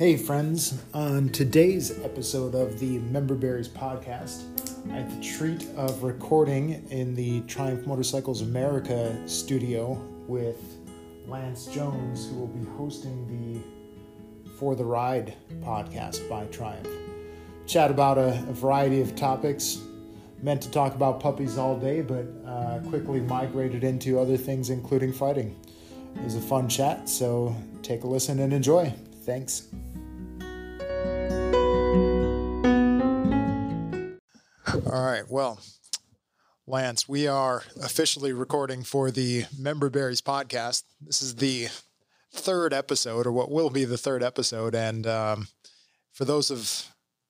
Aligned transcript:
Hey, 0.00 0.16
friends. 0.16 0.82
On 0.94 1.28
today's 1.28 2.02
episode 2.02 2.54
of 2.54 2.80
the 2.80 3.00
Member 3.00 3.34
Berries 3.34 3.68
podcast, 3.68 4.44
I 4.90 4.94
had 4.94 5.10
the 5.10 5.22
treat 5.22 5.66
of 5.76 6.02
recording 6.02 6.88
in 6.88 7.14
the 7.14 7.42
Triumph 7.42 7.86
Motorcycles 7.86 8.40
America 8.40 9.14
studio 9.28 10.02
with 10.26 10.56
Lance 11.26 11.66
Jones, 11.66 12.30
who 12.30 12.36
will 12.36 12.46
be 12.46 12.64
hosting 12.78 13.26
the 13.28 14.50
For 14.52 14.74
the 14.74 14.86
Ride 14.86 15.34
podcast 15.60 16.26
by 16.30 16.46
Triumph. 16.46 16.88
Chat 17.66 17.90
about 17.90 18.16
a, 18.16 18.28
a 18.48 18.54
variety 18.54 19.02
of 19.02 19.14
topics. 19.14 19.82
Meant 20.42 20.62
to 20.62 20.70
talk 20.70 20.94
about 20.94 21.20
puppies 21.20 21.58
all 21.58 21.78
day, 21.78 22.00
but 22.00 22.26
uh, 22.46 22.78
quickly 22.88 23.20
migrated 23.20 23.84
into 23.84 24.18
other 24.18 24.38
things, 24.38 24.70
including 24.70 25.12
fighting. 25.12 25.60
It 26.16 26.24
was 26.24 26.36
a 26.36 26.40
fun 26.40 26.70
chat, 26.70 27.06
so 27.06 27.54
take 27.82 28.04
a 28.04 28.06
listen 28.06 28.38
and 28.38 28.54
enjoy. 28.54 28.94
Thanks. 29.26 29.68
All 34.86 35.04
right. 35.04 35.24
Well, 35.28 35.60
Lance, 36.66 37.08
we 37.08 37.26
are 37.26 37.64
officially 37.82 38.32
recording 38.32 38.82
for 38.82 39.10
the 39.10 39.44
Member 39.58 39.90
Berries 39.90 40.22
podcast. 40.22 40.84
This 41.00 41.20
is 41.20 41.36
the 41.36 41.68
third 42.32 42.72
episode, 42.72 43.26
or 43.26 43.32
what 43.32 43.50
will 43.50 43.70
be 43.70 43.84
the 43.84 43.98
third 43.98 44.22
episode. 44.22 44.74
And 44.74 45.06
um, 45.06 45.48
for 46.12 46.24
those 46.24 46.50
of 46.50 46.86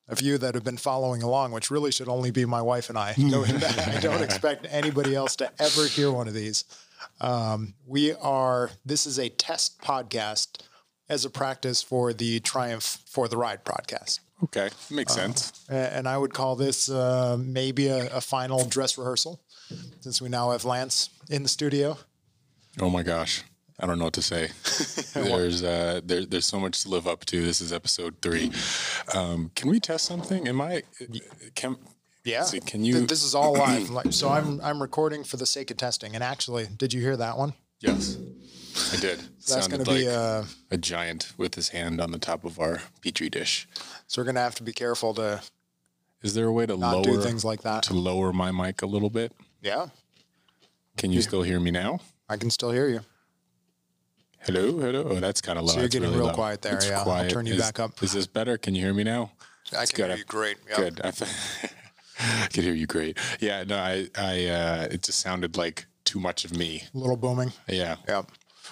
of 0.09 0.21
you 0.21 0.39
that 0.39 0.55
have 0.55 0.65
been 0.65 0.77
following 0.77 1.23
along, 1.23 1.53
which 1.53 1.71
really 1.71 1.93
should 1.93 2.09
only 2.09 2.31
be 2.31 2.45
my 2.45 2.61
wife 2.61 2.89
and 2.89 2.99
I, 2.99 3.15
I 3.19 3.99
don't 4.01 4.23
expect 4.23 4.67
anybody 4.69 5.15
else 5.15 5.37
to 5.37 5.51
ever 5.61 5.87
hear 5.87 6.11
one 6.11 6.29
of 6.29 6.35
these. 6.35 6.65
Um, 7.21 7.75
we 7.87 8.13
are. 8.15 8.71
This 8.85 9.07
is 9.07 9.19
a 9.19 9.29
test 9.29 9.81
podcast 9.81 10.63
as 11.09 11.25
a 11.25 11.31
practice 11.31 11.83
for 11.83 12.13
the 12.13 12.41
Triumph 12.41 12.99
for 13.07 13.29
the 13.29 13.37
Ride 13.37 13.65
podcast. 13.65 14.21
Okay, 14.45 14.69
makes 14.91 15.15
sense. 15.15 15.53
A- 15.69 15.75
And 15.97 16.09
I 16.09 16.17
would 16.17 16.33
call 16.33 16.57
this 16.57 16.89
uh, 16.89 17.37
maybe 17.39 17.89
a, 17.89 18.17
a 18.17 18.21
final 18.21 18.65
dress 18.65 18.97
rehearsal, 18.99 19.41
since 20.01 20.21
we 20.23 20.29
now 20.29 20.51
have 20.51 20.65
Lance 20.65 21.11
in 21.29 21.43
the 21.43 21.49
studio. 21.49 21.99
Oh 22.81 22.89
my 22.91 23.03
gosh, 23.03 23.43
I 23.79 23.87
don't 23.87 23.99
know 23.99 24.05
what 24.05 24.15
to 24.15 24.23
say. 24.23 24.49
there's 25.15 25.63
uh, 25.63 26.01
there, 26.05 26.25
there's 26.25 26.47
so 26.47 26.59
much 26.61 26.83
to 26.83 26.89
live 26.89 27.07
up 27.07 27.25
to. 27.27 27.43
This 27.43 27.61
is 27.61 27.73
episode 27.73 28.17
three. 28.23 28.51
Um, 29.15 29.51
can 29.55 29.69
we 29.71 29.81
test 29.81 30.05
something? 30.07 30.49
Am 30.49 30.61
I? 30.61 30.83
Can 31.55 31.77
Yeah. 32.25 32.45
see, 32.45 32.61
can 32.61 32.85
you? 32.85 33.07
This 33.07 33.23
is 33.25 33.35
all 33.35 33.53
live. 33.55 33.91
So 34.13 34.29
I'm 34.31 34.61
I'm 34.63 34.81
recording 34.81 35.25
for 35.25 35.37
the 35.37 35.47
sake 35.47 35.71
of 35.71 35.77
testing. 35.77 36.15
And 36.15 36.25
actually, 36.25 36.67
did 36.77 36.93
you 36.93 37.01
hear 37.01 37.17
that 37.17 37.37
one? 37.37 37.53
yes, 37.81 38.17
I 38.93 38.97
did. 38.97 39.19
That's 39.19 39.53
Sounded 39.67 39.71
going 39.71 39.85
to 39.85 39.91
like 39.91 40.01
be 40.01 40.09
uh, 40.09 40.45
a 40.71 40.77
giant 40.77 41.33
with 41.39 41.55
his 41.55 41.71
hand 41.71 42.01
on 42.01 42.11
the 42.13 42.19
top 42.19 42.45
of 42.45 42.59
our 42.61 42.83
petri 43.03 43.29
dish. 43.31 43.67
So 44.11 44.21
we're 44.21 44.25
going 44.25 44.35
to 44.35 44.41
have 44.41 44.57
to 44.57 44.65
be 44.65 44.73
careful 44.73 45.15
to 45.15 45.41
Is 46.23 46.35
there 46.35 46.47
a 46.47 46.53
way 46.53 46.67
to 46.67 46.75
lower 46.75 47.01
do 47.05 47.21
things 47.21 47.45
like 47.45 47.63
that. 47.63 47.85
to 47.85 47.95
lower 47.95 48.33
my 48.33 48.51
mic 48.51 48.83
a 48.83 48.87
little 48.87 49.09
bit? 49.09 49.33
Yeah, 49.63 49.87
Can 50.97 51.13
you 51.13 51.23
still 51.23 51.43
hear 51.43 51.61
me 51.61 51.71
now? 51.71 52.01
I 52.29 52.37
can 52.37 52.51
still 52.51 52.73
hear 52.73 52.89
you. 52.89 53.03
Hello, 54.41 54.79
hello. 54.81 55.05
Oh, 55.11 55.21
that's 55.21 55.41
kind 55.41 55.59
of 55.61 55.65
low. 55.65 55.69
So 55.71 55.75
you're 55.77 55.83
That's 55.85 55.93
getting 55.95 56.09
really 56.09 56.19
real 56.19 56.29
low. 56.29 56.35
quiet 56.35 56.61
there, 56.63 56.75
It's 56.75 56.89
yeah. 56.89 57.05
I'll 57.07 57.29
turn 57.29 57.47
you 57.47 57.55
Is- 57.55 57.61
back 57.61 57.79
up. 57.79 58.03
Is 58.03 58.13
this 58.13 58.27
better? 58.27 58.59
Can 58.59 58.75
you 58.75 58.83
hear 58.83 58.95
me 58.95 59.05
now? 59.05 59.31
I 59.77 59.83
It's 59.83 59.93
can 59.93 60.07
good. 60.07 60.09
hear 60.11 60.19
you 60.19 60.25
great. 60.25 60.57
Yeah. 60.69 60.77
Good. 60.77 61.01
I, 61.05 61.13
I 62.45 62.47
can 62.49 62.65
hear 62.65 62.75
you 62.75 62.87
great. 62.89 63.17
Yeah. 63.39 63.63
No, 63.63 63.77
I, 63.79 64.09
I, 64.17 64.47
uh, 64.47 64.89
it 64.91 65.03
just 65.05 65.21
sounded 65.21 65.57
like 65.57 65.87
too 66.05 66.19
much 66.19 66.45
of 66.45 66.57
me. 66.57 66.83
A 66.93 66.99
little 66.99 67.17
booming. 67.17 67.53
Yeah. 67.69 67.97
Yeah. 68.09 68.23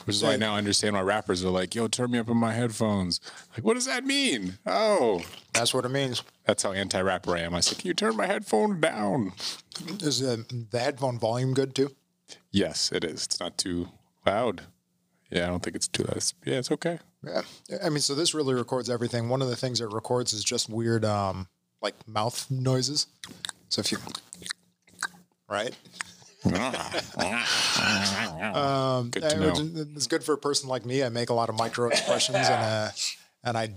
Which 0.04 0.16
is 0.16 0.22
why 0.22 0.36
now 0.36 0.54
I 0.54 0.58
understand 0.58 0.94
why 0.94 1.02
rappers 1.02 1.44
are 1.44 1.50
like, 1.50 1.74
yo, 1.74 1.88
turn 1.88 2.10
me 2.12 2.18
up 2.18 2.28
in 2.28 2.36
my 2.36 2.52
headphones. 2.52 3.20
Like, 3.54 3.64
what 3.64 3.74
does 3.74 3.86
that 3.86 4.04
mean? 4.04 4.58
Oh, 4.66 5.22
That's 5.52 5.74
what 5.74 5.84
it 5.84 5.90
means. 5.90 6.22
that's 6.44 6.62
how 6.62 6.72
anti 6.72 7.00
rapper 7.00 7.36
I 7.36 7.40
am. 7.40 7.54
I 7.54 7.60
said, 7.60 7.78
can 7.78 7.88
you 7.88 7.94
turn 7.94 8.16
my 8.16 8.26
headphone 8.26 8.80
down? 8.80 9.32
Is 10.00 10.20
the, 10.20 10.44
the 10.70 10.78
headphone 10.78 11.18
volume 11.18 11.54
good 11.54 11.74
too? 11.74 11.94
Yes, 12.50 12.90
it 12.92 13.04
is. 13.04 13.24
It's 13.24 13.40
not 13.40 13.56
too 13.58 13.88
loud. 14.26 14.62
Yeah, 15.30 15.44
I 15.44 15.48
don't 15.48 15.62
think 15.62 15.76
it's 15.76 15.88
too 15.88 16.02
loud. 16.04 16.16
It's- 16.16 16.34
Yeah, 16.44 16.54
it's 16.58 16.70
okay. 16.72 16.98
Yeah. 17.24 17.42
I 17.84 17.88
mean, 17.88 18.00
so 18.00 18.14
this 18.14 18.32
really 18.34 18.54
records 18.54 18.88
everything. 18.88 19.28
One 19.28 19.42
of 19.42 19.48
the 19.48 19.56
things 19.56 19.80
it 19.80 19.92
records 19.92 20.32
is 20.32 20.44
just 20.44 20.68
weird, 20.70 21.04
um, 21.04 21.48
like 21.82 21.94
mouth 22.08 22.50
noises. 22.50 23.06
So 23.68 23.80
if 23.80 23.90
you, 23.92 23.98
right? 25.48 25.74
Um, 28.54 29.10
Good. 29.10 29.96
It's 29.96 30.06
good 30.06 30.24
for 30.24 30.32
a 30.32 30.38
person 30.38 30.68
like 30.68 30.84
me. 30.86 31.02
I 31.02 31.08
make 31.08 31.30
a 31.30 31.34
lot 31.34 31.48
of 31.48 31.56
micro 31.56 31.88
expressions 31.88 32.36
and, 32.36 32.62
uh, 32.62 32.90
and 33.44 33.56
I 33.58 33.70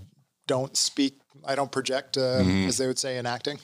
don't 0.46 0.76
speak, 0.76 1.18
I 1.44 1.54
don't 1.54 1.70
project, 1.70 2.16
uh, 2.16 2.40
Mm-hmm. 2.42 2.68
as 2.68 2.78
they 2.78 2.86
would 2.86 2.98
say 2.98 3.18
in 3.18 3.26
acting. 3.26 3.58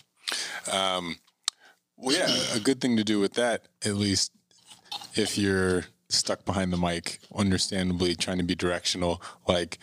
Well, 2.01 2.15
yeah, 2.15 2.29
a 2.55 2.61
good 2.61 2.81
thing 2.81 2.97
to 2.97 3.05
do 3.05 3.19
with 3.19 3.35
that, 3.35 3.63
at 3.85 3.95
least 3.95 4.31
if 5.15 5.37
you're 5.37 5.87
stuck 6.09 6.45
behind 6.45 6.73
the 6.73 6.77
mic, 6.77 7.19
understandably 7.35 8.15
trying 8.15 8.39
to 8.39 8.45
be 8.45 8.55
directional, 8.55 9.21
like 9.49 9.79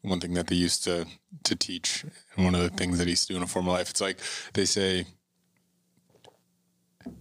one 0.00 0.18
thing 0.20 0.32
that 0.34 0.46
they 0.46 0.56
used 0.56 0.82
to 0.84 1.06
to 1.44 1.54
teach, 1.54 2.04
and 2.36 2.44
one 2.46 2.54
of 2.54 2.62
the 2.62 2.70
things 2.70 2.96
that 2.98 3.04
he 3.04 3.10
used 3.10 3.26
to 3.26 3.34
do 3.34 3.36
in 3.36 3.42
a 3.42 3.46
formal 3.46 3.74
life, 3.74 3.90
it's 3.90 4.00
like 4.00 4.18
they 4.54 4.64
say, 4.64 5.04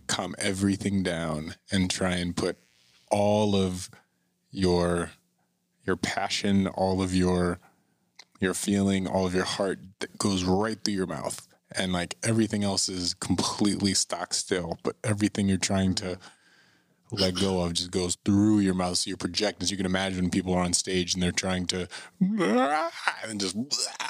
calm 0.08 0.36
everything 0.38 1.04
down 1.04 1.56
and 1.72 1.90
try 1.90 2.14
and 2.14 2.36
put 2.36 2.58
all 3.12 3.56
of 3.56 3.90
your 4.52 5.12
your 5.86 5.96
passion, 5.96 6.68
all 6.68 7.02
of 7.02 7.14
your 7.14 7.60
your 8.40 8.54
feeling, 8.54 9.08
all 9.08 9.26
of 9.26 9.34
your 9.34 9.46
heart 9.46 9.80
that 10.00 10.18
goes 10.18 10.44
right 10.44 10.78
through 10.84 10.94
your 10.94 11.08
mouth. 11.08 11.48
And 11.78 11.92
like 11.94 12.16
everything 12.24 12.64
else 12.64 12.88
is 12.90 13.14
completely 13.16 13.94
stock 13.94 14.34
still, 14.34 14.78
but 14.84 14.96
everything 15.04 15.50
you're 15.50 15.58
trying 15.58 15.94
to 15.96 16.18
let 17.12 17.36
go 17.36 17.62
of 17.62 17.74
just 17.74 17.92
goes 17.92 18.18
through 18.24 18.60
your 18.60 18.74
mouth. 18.74 18.98
So 18.98 19.10
you're 19.10 19.18
projecting. 19.18 19.68
So 19.68 19.72
you 19.72 19.78
can 19.78 19.86
imagine 19.86 20.30
people 20.30 20.54
are 20.54 20.64
on 20.64 20.74
stage 20.74 21.14
and 21.14 21.24
they're 21.24 21.32
trying 21.32 21.66
to, 21.68 21.88
and 22.20 23.40
just 23.40 23.58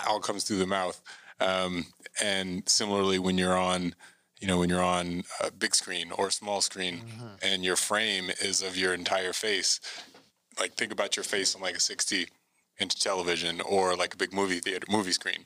all 0.08 0.20
comes 0.20 0.44
through 0.44 0.58
the 0.58 0.68
mouth. 0.68 1.02
Um, 1.40 1.86
and 2.22 2.68
similarly, 2.68 3.20
when 3.20 3.38
you're 3.38 3.58
on, 3.58 3.96
you 4.40 4.48
know, 4.48 4.60
when 4.60 4.70
you're 4.70 4.84
on 4.84 5.24
a 5.44 5.52
big 5.52 5.74
screen 5.76 6.12
or 6.12 6.28
a 6.28 6.32
small 6.32 6.62
screen 6.62 6.98
mm-hmm. 6.98 7.28
and 7.42 7.64
your 7.64 7.76
frame 7.76 8.30
is 8.42 8.62
of 8.62 8.76
your 8.78 8.94
entire 8.94 9.34
face, 9.34 9.80
like 10.60 10.74
think 10.74 10.92
about 10.92 11.16
your 11.16 11.24
face 11.24 11.56
on 11.56 11.62
like 11.62 11.76
a 11.76 11.80
60 11.80 12.28
inch 12.80 13.00
television 13.00 13.62
or 13.62 13.96
like 13.96 14.14
a 14.14 14.18
big 14.18 14.34
movie 14.34 14.60
theater 14.60 14.86
movie 14.90 15.12
screen 15.12 15.46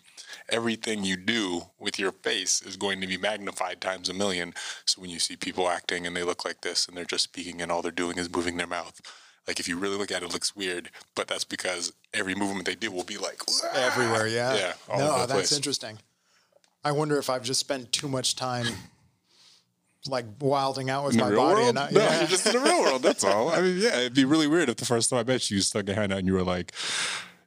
everything 0.49 1.03
you 1.03 1.16
do 1.16 1.61
with 1.79 1.99
your 1.99 2.11
face 2.11 2.61
is 2.61 2.75
going 2.75 2.99
to 2.99 3.07
be 3.07 3.17
magnified 3.17 3.79
times 3.79 4.09
a 4.09 4.13
million 4.13 4.53
so 4.85 4.99
when 4.99 5.09
you 5.11 5.19
see 5.19 5.35
people 5.35 5.69
acting 5.69 6.07
and 6.07 6.16
they 6.16 6.23
look 6.23 6.44
like 6.44 6.61
this 6.61 6.88
and 6.88 6.97
they're 6.97 7.05
just 7.05 7.23
speaking 7.23 7.61
and 7.61 7.72
all 7.72 7.81
they're 7.81 7.91
doing 7.91 8.17
is 8.17 8.33
moving 8.33 8.57
their 8.57 8.67
mouth 8.67 8.99
like 9.47 9.59
if 9.59 9.67
you 9.67 9.78
really 9.78 9.97
look 9.97 10.11
at 10.11 10.23
it, 10.23 10.25
it 10.25 10.33
looks 10.33 10.55
weird 10.55 10.89
but 11.16 11.28
that's 11.28 11.44
because 11.44 11.94
every 12.13 12.33
movement 12.33 12.66
they 12.66 12.75
do 12.75 12.91
will 12.91 13.03
be 13.03 13.17
like 13.17 13.41
Everywhere, 13.75 14.28
yeah. 14.28 14.55
Yeah, 14.55 14.73
all 14.89 14.99
no, 14.99 15.17
that's 15.19 15.31
place. 15.31 15.51
interesting. 15.51 15.99
I 16.84 16.91
wonder 16.91 17.17
if 17.17 17.29
I've 17.29 17.44
just 17.44 17.59
spent 17.59 17.91
too 17.91 18.07
much 18.07 18.35
time 18.35 18.66
like 20.07 20.25
wilding 20.40 20.90
out 20.90 21.06
with 21.06 21.13
in 21.16 21.19
my 21.19 21.25
body 21.29 21.38
world? 21.38 21.69
and 21.69 21.79
I, 21.79 21.90
no, 21.91 22.00
yeah. 22.01 22.19
you're 22.19 22.28
just 22.29 22.45
in 22.47 22.53
the 22.53 22.59
real 22.59 22.81
world. 22.81 23.01
That's 23.03 23.23
all. 23.23 23.50
I 23.50 23.62
mean, 23.62 23.78
yeah, 23.79 23.97
it'd 24.00 24.13
be 24.13 24.25
really 24.25 24.47
weird 24.47 24.69
if 24.69 24.78
the 24.78 24.85
first 24.85 25.09
time 25.09 25.19
I 25.19 25.23
bet 25.23 25.50
you 25.51 25.57
you 25.57 25.62
stuck 25.62 25.90
a 25.90 25.94
hand 25.94 26.13
out 26.13 26.19
and 26.19 26.28
you 26.28 26.34
were 26.34 26.44
like, 26.44 26.72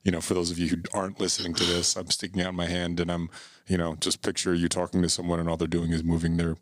you 0.05 0.13
know, 0.13 0.21
for 0.21 0.35
those 0.35 0.51
of 0.51 0.59
you 0.59 0.69
who 0.69 0.77
aren't 0.93 1.19
listening 1.19 1.55
to 1.55 1.65
this, 1.65 1.97
I'm 1.97 2.11
sticking 2.11 2.43
out 2.43 2.53
my 2.55 2.67
hand 2.67 3.01
and 3.01 3.11
I'm, 3.11 3.31
you 3.67 3.79
know, 3.79 3.97
just 4.01 4.21
picture 4.21 4.53
you 4.53 4.69
talking 4.69 5.01
to 5.03 5.09
someone 5.09 5.41
and 5.41 5.49
all 5.49 5.57
they're 5.57 5.67
doing 5.69 5.93
is 5.93 6.05
moving 6.05 6.37
their 6.37 6.57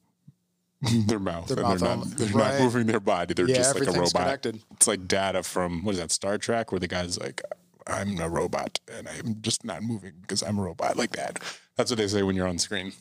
their 1.06 1.18
mouth 1.18 1.48
Their 1.48 1.58
and 1.58 1.66
mouth 1.66 1.80
they're 1.80 1.96
not 1.96 2.06
they're 2.16 2.28
Right. 2.28 2.52
not 2.54 2.60
moving 2.62 2.86
their 2.86 3.00
body. 3.00 3.34
They're 3.34 3.48
Yeah, 3.48 3.56
just 3.56 3.74
like 3.78 3.88
a 3.88 3.92
robot. 3.92 4.12
connected. 4.12 4.60
It's 4.72 4.86
like 4.86 5.08
data 5.08 5.42
from 5.42 5.84
what 5.84 5.92
is 5.92 5.98
that 5.98 6.10
Star 6.12 6.38
Trek, 6.38 6.70
where 6.72 6.78
the 6.78 6.88
guy's 6.88 7.18
like, 7.18 7.42
I'm 7.86 8.18
a 8.20 8.28
robot 8.28 8.78
and 8.92 9.08
I'm 9.08 9.42
just 9.42 9.64
not 9.64 9.82
moving 9.82 10.12
because 10.22 10.42
I'm 10.42 10.58
a 10.58 10.62
robot, 10.62 10.96
like 10.96 11.12
that. 11.12 11.40
That's 11.80 11.90
what 11.90 11.96
they 11.96 12.08
say 12.08 12.22
when 12.22 12.36
you're 12.36 12.46
on 12.46 12.58
screen. 12.58 12.92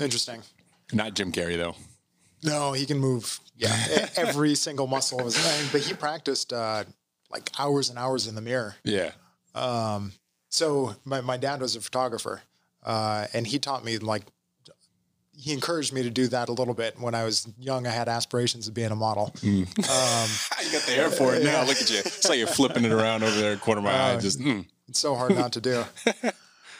Interesting. 0.00 0.42
Not 0.92 1.14
Jim 1.14 1.32
Carrey 1.32 1.56
though. 1.56 1.74
No, 2.44 2.72
he 2.72 2.86
can 2.86 3.00
move. 3.00 3.40
Yeah, 3.56 3.74
every 4.14 4.54
single 4.66 4.86
muscle 4.86 5.18
of 5.18 5.24
his 5.24 5.44
mind. 5.44 5.68
But 5.72 5.80
he 5.80 5.92
practiced 5.92 6.52
uh, 6.52 6.84
like 7.32 7.50
hours 7.58 7.90
and 7.90 7.98
hours 7.98 8.28
in 8.28 8.36
the 8.36 8.40
mirror. 8.40 8.76
Yeah. 8.84 9.10
So 10.50 10.94
my, 11.04 11.20
my 11.20 11.36
dad 11.36 11.60
was 11.60 11.74
a 11.74 11.80
photographer, 11.80 12.42
uh, 12.84 13.26
and 13.34 13.44
he 13.44 13.58
taught 13.58 13.84
me 13.84 13.98
like 13.98 14.22
he 15.36 15.52
encouraged 15.52 15.92
me 15.92 16.04
to 16.04 16.10
do 16.10 16.28
that 16.28 16.48
a 16.48 16.52
little 16.52 16.74
bit 16.74 17.00
when 17.00 17.16
I 17.16 17.24
was 17.24 17.48
young. 17.58 17.88
I 17.88 17.90
had 17.90 18.08
aspirations 18.08 18.68
of 18.68 18.74
being 18.74 18.92
a 18.92 18.96
model. 18.96 19.34
you 19.42 19.64
got 19.64 20.82
the 20.86 20.92
hair 20.94 21.10
for 21.10 21.34
it 21.34 21.42
now. 21.44 21.64
Look 21.64 21.80
at 21.80 21.90
you. 21.90 21.98
It's 21.98 22.28
like 22.28 22.38
you're 22.38 22.46
flipping 22.46 22.84
it 22.84 22.92
around 22.92 23.24
over 23.24 23.36
there, 23.36 23.56
corner 23.56 23.80
of 23.80 23.84
my 23.84 24.12
eye. 24.12 24.16
Just 24.18 24.38
mm, 24.38 24.64
It's 24.88 25.00
so 25.00 25.16
hard 25.16 25.34
not 25.34 25.50
to 25.54 25.60
do. 25.60 25.84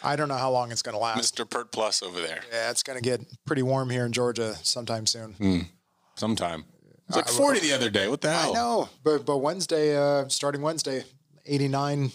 I 0.02 0.16
don't 0.16 0.28
know 0.28 0.36
how 0.36 0.50
long 0.50 0.70
it's 0.72 0.82
going 0.82 0.94
to 0.94 0.98
last. 0.98 1.34
Mr. 1.34 1.48
Pert 1.48 1.72
Plus 1.72 2.02
over 2.02 2.20
there. 2.20 2.40
Yeah, 2.52 2.70
it's 2.70 2.82
going 2.82 2.98
to 2.98 3.02
get 3.02 3.20
pretty 3.46 3.62
warm 3.62 3.90
here 3.90 4.06
in 4.06 4.12
Georgia 4.12 4.54
sometime 4.62 5.06
soon. 5.06 5.68
Sometime. 6.14 6.64
It's 7.08 7.16
like 7.16 7.28
40 7.28 7.60
the 7.60 7.72
other 7.72 7.90
day. 7.90 8.06
What 8.08 8.20
the 8.20 8.30
hell? 8.30 8.50
I 8.50 8.54
know, 8.54 8.88
but 9.02 9.24
but 9.24 9.38
Wednesday, 9.38 9.96
uh, 9.96 10.28
starting 10.28 10.60
Wednesday, 10.60 11.04
89 11.46 12.12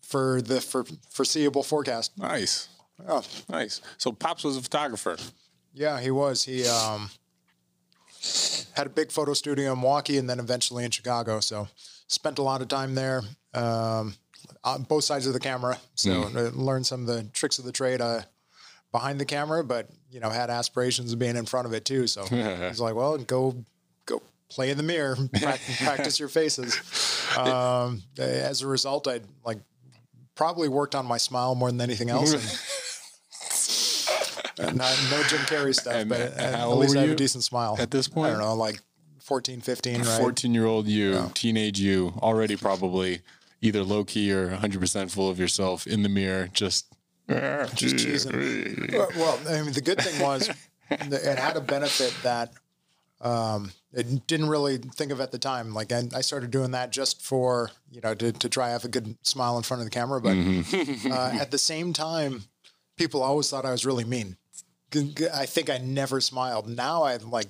for 0.00 0.40
the 0.40 0.60
for 0.60 0.84
foreseeable 1.10 1.62
forecast. 1.64 2.16
Nice, 2.16 2.68
Oh, 3.06 3.22
nice. 3.48 3.80
So 3.96 4.12
pops 4.12 4.44
was 4.44 4.56
a 4.56 4.62
photographer. 4.62 5.16
yeah, 5.74 6.00
he 6.00 6.10
was. 6.10 6.44
He 6.44 6.66
um, 6.68 7.10
had 8.74 8.86
a 8.86 8.90
big 8.90 9.10
photo 9.12 9.34
studio 9.34 9.72
in 9.72 9.80
Milwaukee 9.80 10.18
and 10.18 10.28
then 10.30 10.38
eventually 10.40 10.84
in 10.84 10.90
Chicago. 10.90 11.40
So 11.40 11.68
spent 12.06 12.38
a 12.38 12.42
lot 12.42 12.62
of 12.62 12.68
time 12.68 12.94
there 12.94 13.22
um, 13.54 14.14
on 14.64 14.82
both 14.82 15.04
sides 15.04 15.26
of 15.26 15.32
the 15.32 15.40
camera. 15.40 15.78
So 15.94 16.22
uh, 16.24 16.50
learned 16.54 16.86
some 16.86 17.00
of 17.02 17.06
the 17.06 17.24
tricks 17.32 17.58
of 17.58 17.64
the 17.64 17.72
trade 17.72 18.00
uh, 18.00 18.22
behind 18.92 19.20
the 19.20 19.24
camera, 19.24 19.64
but 19.64 19.88
you 20.10 20.20
know 20.20 20.30
had 20.30 20.50
aspirations 20.50 21.12
of 21.12 21.18
being 21.18 21.36
in 21.36 21.46
front 21.46 21.66
of 21.66 21.72
it 21.72 21.84
too. 21.84 22.06
So 22.06 22.24
he's 22.68 22.80
like, 22.80 22.94
well, 22.94 23.18
go 23.18 23.64
go 24.06 24.22
play 24.48 24.70
in 24.70 24.76
the 24.76 24.82
mirror, 24.82 25.16
practice, 25.40 25.82
practice 25.82 26.20
your 26.20 26.28
faces. 26.28 26.76
Um, 27.36 28.02
as 28.16 28.62
a 28.62 28.66
result, 28.66 29.06
I 29.06 29.20
like 29.44 29.58
probably 30.34 30.66
worked 30.66 30.94
on 30.94 31.04
my 31.04 31.18
smile 31.18 31.54
more 31.54 31.70
than 31.70 31.80
anything 31.80 32.08
else. 32.08 32.32
And, 34.58 34.70
uh, 34.70 34.72
not, 34.72 34.98
no 35.10 35.22
Jim 35.24 35.40
Carrey 35.40 35.74
stuff, 35.74 35.94
And 35.94 36.08
but 36.08 36.32
how 36.40 36.72
at 36.72 36.78
least 36.78 36.96
I 36.96 37.00
have 37.00 37.08
you 37.08 37.12
a 37.12 37.16
decent 37.16 37.44
smile 37.44 37.76
at 37.78 37.90
this 37.90 38.08
point? 38.08 38.28
I 38.28 38.30
don't 38.30 38.40
know, 38.40 38.54
like 38.54 38.80
14, 39.20 39.60
15, 39.60 40.02
right? 40.02 40.20
14 40.20 40.54
year 40.54 40.64
old 40.64 40.86
you, 40.86 41.30
teenage 41.34 41.78
you, 41.78 42.14
already 42.22 42.56
probably 42.56 43.20
either 43.60 43.82
low 43.82 44.04
key 44.04 44.32
or 44.32 44.48
100% 44.48 45.10
full 45.10 45.28
of 45.28 45.38
yourself 45.38 45.86
in 45.86 46.02
the 46.02 46.08
mirror, 46.08 46.48
just. 46.52 46.86
Just 47.28 47.96
cheesing. 47.96 48.92
Well, 48.92 49.08
well, 49.16 49.38
I 49.48 49.62
mean, 49.62 49.72
the 49.72 49.82
good 49.82 50.00
thing 50.00 50.18
was 50.22 50.48
it 50.90 51.38
had 51.38 51.56
a 51.56 51.60
benefit 51.60 52.16
that 52.22 52.52
um, 53.20 53.72
it 53.92 54.26
didn't 54.26 54.48
really 54.48 54.78
think 54.78 55.12
of 55.12 55.20
at 55.20 55.32
the 55.32 55.38
time. 55.38 55.74
Like 55.74 55.92
I, 55.92 56.04
I 56.14 56.20
started 56.20 56.50
doing 56.50 56.72
that 56.72 56.90
just 56.90 57.22
for 57.22 57.70
you 57.90 58.00
know 58.00 58.14
to, 58.14 58.32
to 58.32 58.48
try 58.48 58.66
to 58.68 58.72
have 58.72 58.84
a 58.84 58.88
good 58.88 59.16
smile 59.26 59.56
in 59.56 59.62
front 59.62 59.82
of 59.82 59.86
the 59.86 59.90
camera, 59.90 60.20
but 60.20 60.36
uh, 61.10 61.38
at 61.40 61.50
the 61.50 61.58
same 61.58 61.92
time, 61.92 62.44
people 62.96 63.22
always 63.22 63.50
thought 63.50 63.64
I 63.64 63.72
was 63.72 63.84
really 63.84 64.04
mean. 64.04 64.36
I 65.34 65.44
think 65.44 65.68
I 65.68 65.76
never 65.78 66.20
smiled. 66.20 66.68
Now 66.68 67.04
I'm 67.04 67.30
like 67.30 67.48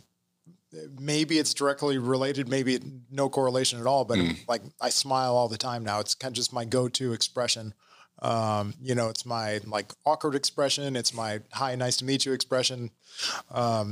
maybe 0.99 1.39
it's 1.39 1.55
directly 1.55 1.99
related, 1.99 2.49
maybe 2.49 2.79
no 3.11 3.29
correlation 3.29 3.81
at 3.81 3.87
all, 3.87 4.05
but 4.05 4.19
like 4.49 4.63
I 4.81 4.91
smile 4.91 5.37
all 5.37 5.49
the 5.49 5.59
time 5.59 5.85
now. 5.85 6.01
It's 6.01 6.15
kind 6.15 6.33
of 6.33 6.37
just 6.37 6.53
my 6.53 6.65
go-to 6.65 7.13
expression. 7.13 7.75
Um, 8.21 8.75
you 8.83 8.97
know, 8.97 9.09
it's 9.09 9.25
my 9.25 9.61
like 9.65 9.93
awkward 10.05 10.35
expression. 10.35 10.97
It's 10.97 11.15
my 11.15 11.41
hi, 11.53 11.75
nice 11.77 11.99
to 11.99 12.05
meet 12.05 12.27
you 12.27 12.33
expression. 12.33 12.91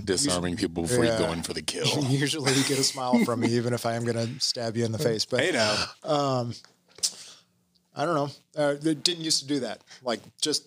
Disarming 0.05 0.57
people 0.57 0.83
before 0.83 1.05
you 1.05 1.17
go 1.17 1.33
in 1.33 1.43
for 1.43 1.55
the 1.55 1.63
kill. 1.73 2.05
Usually 2.05 2.53
you 2.53 2.65
get 2.65 2.79
a 2.79 2.85
smile 2.85 3.25
from 3.25 3.41
me, 3.41 3.49
even 3.51 3.73
if 3.73 3.87
I 3.87 3.95
am 3.95 4.05
going 4.05 4.17
to 4.17 4.41
stab 4.41 4.77
you 4.77 4.85
in 4.85 4.93
the 4.93 4.99
face. 5.11 5.25
But 5.25 5.41
hey 5.41 5.53
now. 5.53 5.87
I 7.99 8.05
don't 8.05 8.15
know. 8.15 8.31
Uh, 8.57 8.75
it 8.83 9.03
didn't 9.03 9.25
used 9.25 9.41
to 9.41 9.47
do 9.47 9.61
that. 9.61 9.83
Like 10.03 10.21
just 10.41 10.67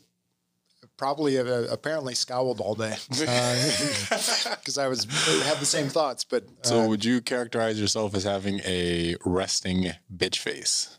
probably 1.00 1.40
uh, 1.40 1.46
apparently 1.72 2.14
scowled 2.14 2.60
all 2.60 2.76
day 2.76 2.94
because 3.10 4.78
I 4.78 4.88
was 4.88 5.06
had 5.46 5.58
the 5.58 5.66
same 5.66 5.88
thoughts. 5.88 6.24
But 6.26 6.44
uh, 6.44 6.68
So 6.68 6.88
would 6.88 7.04
you 7.06 7.22
characterize 7.22 7.80
yourself 7.82 8.14
as 8.14 8.26
having 8.26 8.60
a 8.66 9.16
resting 9.26 9.94
bitch 10.16 10.38
face? 10.38 10.98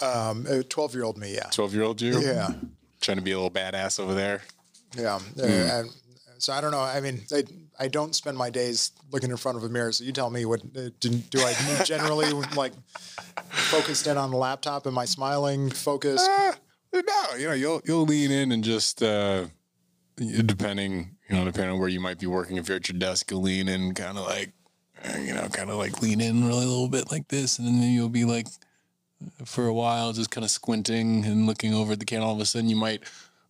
um, 0.00 0.46
a 0.48 0.62
twelve-year-old 0.62 1.18
me, 1.18 1.34
yeah, 1.34 1.48
12 1.50 1.74
year 1.74 1.82
old 1.82 2.00
you? 2.00 2.20
yeah, 2.20 2.48
Trying 3.02 3.18
to 3.18 3.22
be 3.22 3.32
a 3.32 3.36
little 3.36 3.50
badass 3.50 4.00
over 4.00 4.14
there? 4.14 4.40
yeah. 4.96 5.18
Uh, 5.38 5.42
and 5.44 5.90
so 6.38 6.54
I 6.54 6.62
don't 6.62 6.70
know. 6.70 6.80
I 6.80 7.00
mean, 7.00 7.20
I, 7.34 7.44
I 7.78 7.88
don't 7.88 8.14
spend 8.14 8.38
my 8.38 8.48
days 8.48 8.92
looking 9.10 9.30
in 9.30 9.36
front 9.36 9.58
of 9.58 9.64
a 9.64 9.68
mirror. 9.68 9.92
So 9.92 10.04
you 10.04 10.12
tell 10.12 10.30
me 10.30 10.46
what 10.46 10.60
uh, 10.74 10.88
do, 11.00 11.10
do 11.10 11.40
I 11.42 11.52
generally 11.84 12.30
like 12.56 12.72
focused 13.50 14.06
in 14.06 14.16
on 14.16 14.30
the 14.30 14.38
laptop? 14.38 14.86
Am 14.86 14.96
I 14.96 15.04
smiling? 15.04 15.68
Focused? 15.68 16.30
Uh, 16.92 17.02
no, 17.06 17.36
you 17.36 17.46
know, 17.48 17.54
you'll 17.54 17.80
you'll 17.84 18.04
lean 18.04 18.30
in 18.30 18.52
and 18.52 18.64
just 18.64 19.02
uh 19.02 19.46
depending, 20.16 21.16
you 21.28 21.36
know, 21.36 21.44
depending 21.44 21.72
on 21.72 21.78
where 21.78 21.88
you 21.88 22.00
might 22.00 22.18
be 22.18 22.26
working, 22.26 22.56
if 22.56 22.68
you're 22.68 22.76
at 22.76 22.88
your 22.88 22.98
desk, 22.98 23.30
you'll 23.30 23.42
lean 23.42 23.68
in 23.68 23.94
kind 23.94 24.18
of 24.18 24.26
like 24.26 24.52
uh, 25.04 25.16
you 25.18 25.32
know, 25.32 25.48
kind 25.48 25.70
of 25.70 25.76
like 25.76 26.02
lean 26.02 26.20
in 26.20 26.44
really 26.46 26.64
a 26.64 26.68
little 26.68 26.88
bit 26.88 27.10
like 27.10 27.28
this, 27.28 27.58
and 27.58 27.66
then 27.66 27.90
you'll 27.90 28.08
be 28.08 28.24
like 28.24 28.46
for 29.44 29.66
a 29.66 29.74
while 29.74 30.12
just 30.12 30.30
kind 30.30 30.44
of 30.44 30.50
squinting 30.50 31.24
and 31.24 31.46
looking 31.46 31.74
over 31.74 31.92
at 31.92 31.98
the 31.98 32.04
can. 32.04 32.22
All 32.22 32.34
of 32.34 32.40
a 32.40 32.44
sudden, 32.44 32.68
you 32.68 32.76
might 32.76 33.02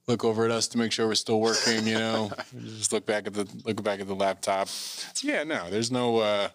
look 0.06 0.24
over 0.24 0.44
at 0.44 0.50
us 0.50 0.68
to 0.68 0.78
make 0.78 0.92
sure 0.92 1.08
we're 1.08 1.14
still 1.14 1.40
working. 1.40 1.86
You 1.86 1.94
know, 1.98 2.30
just 2.60 2.92
look 2.92 3.06
back 3.06 3.26
at 3.26 3.34
the 3.34 3.48
look 3.64 3.82
back 3.82 4.00
at 4.00 4.06
the 4.06 4.14
laptop. 4.14 4.68
So 4.68 5.26
yeah, 5.26 5.42
no, 5.44 5.70
there's 5.70 5.90
no. 5.90 6.18
uh 6.18 6.48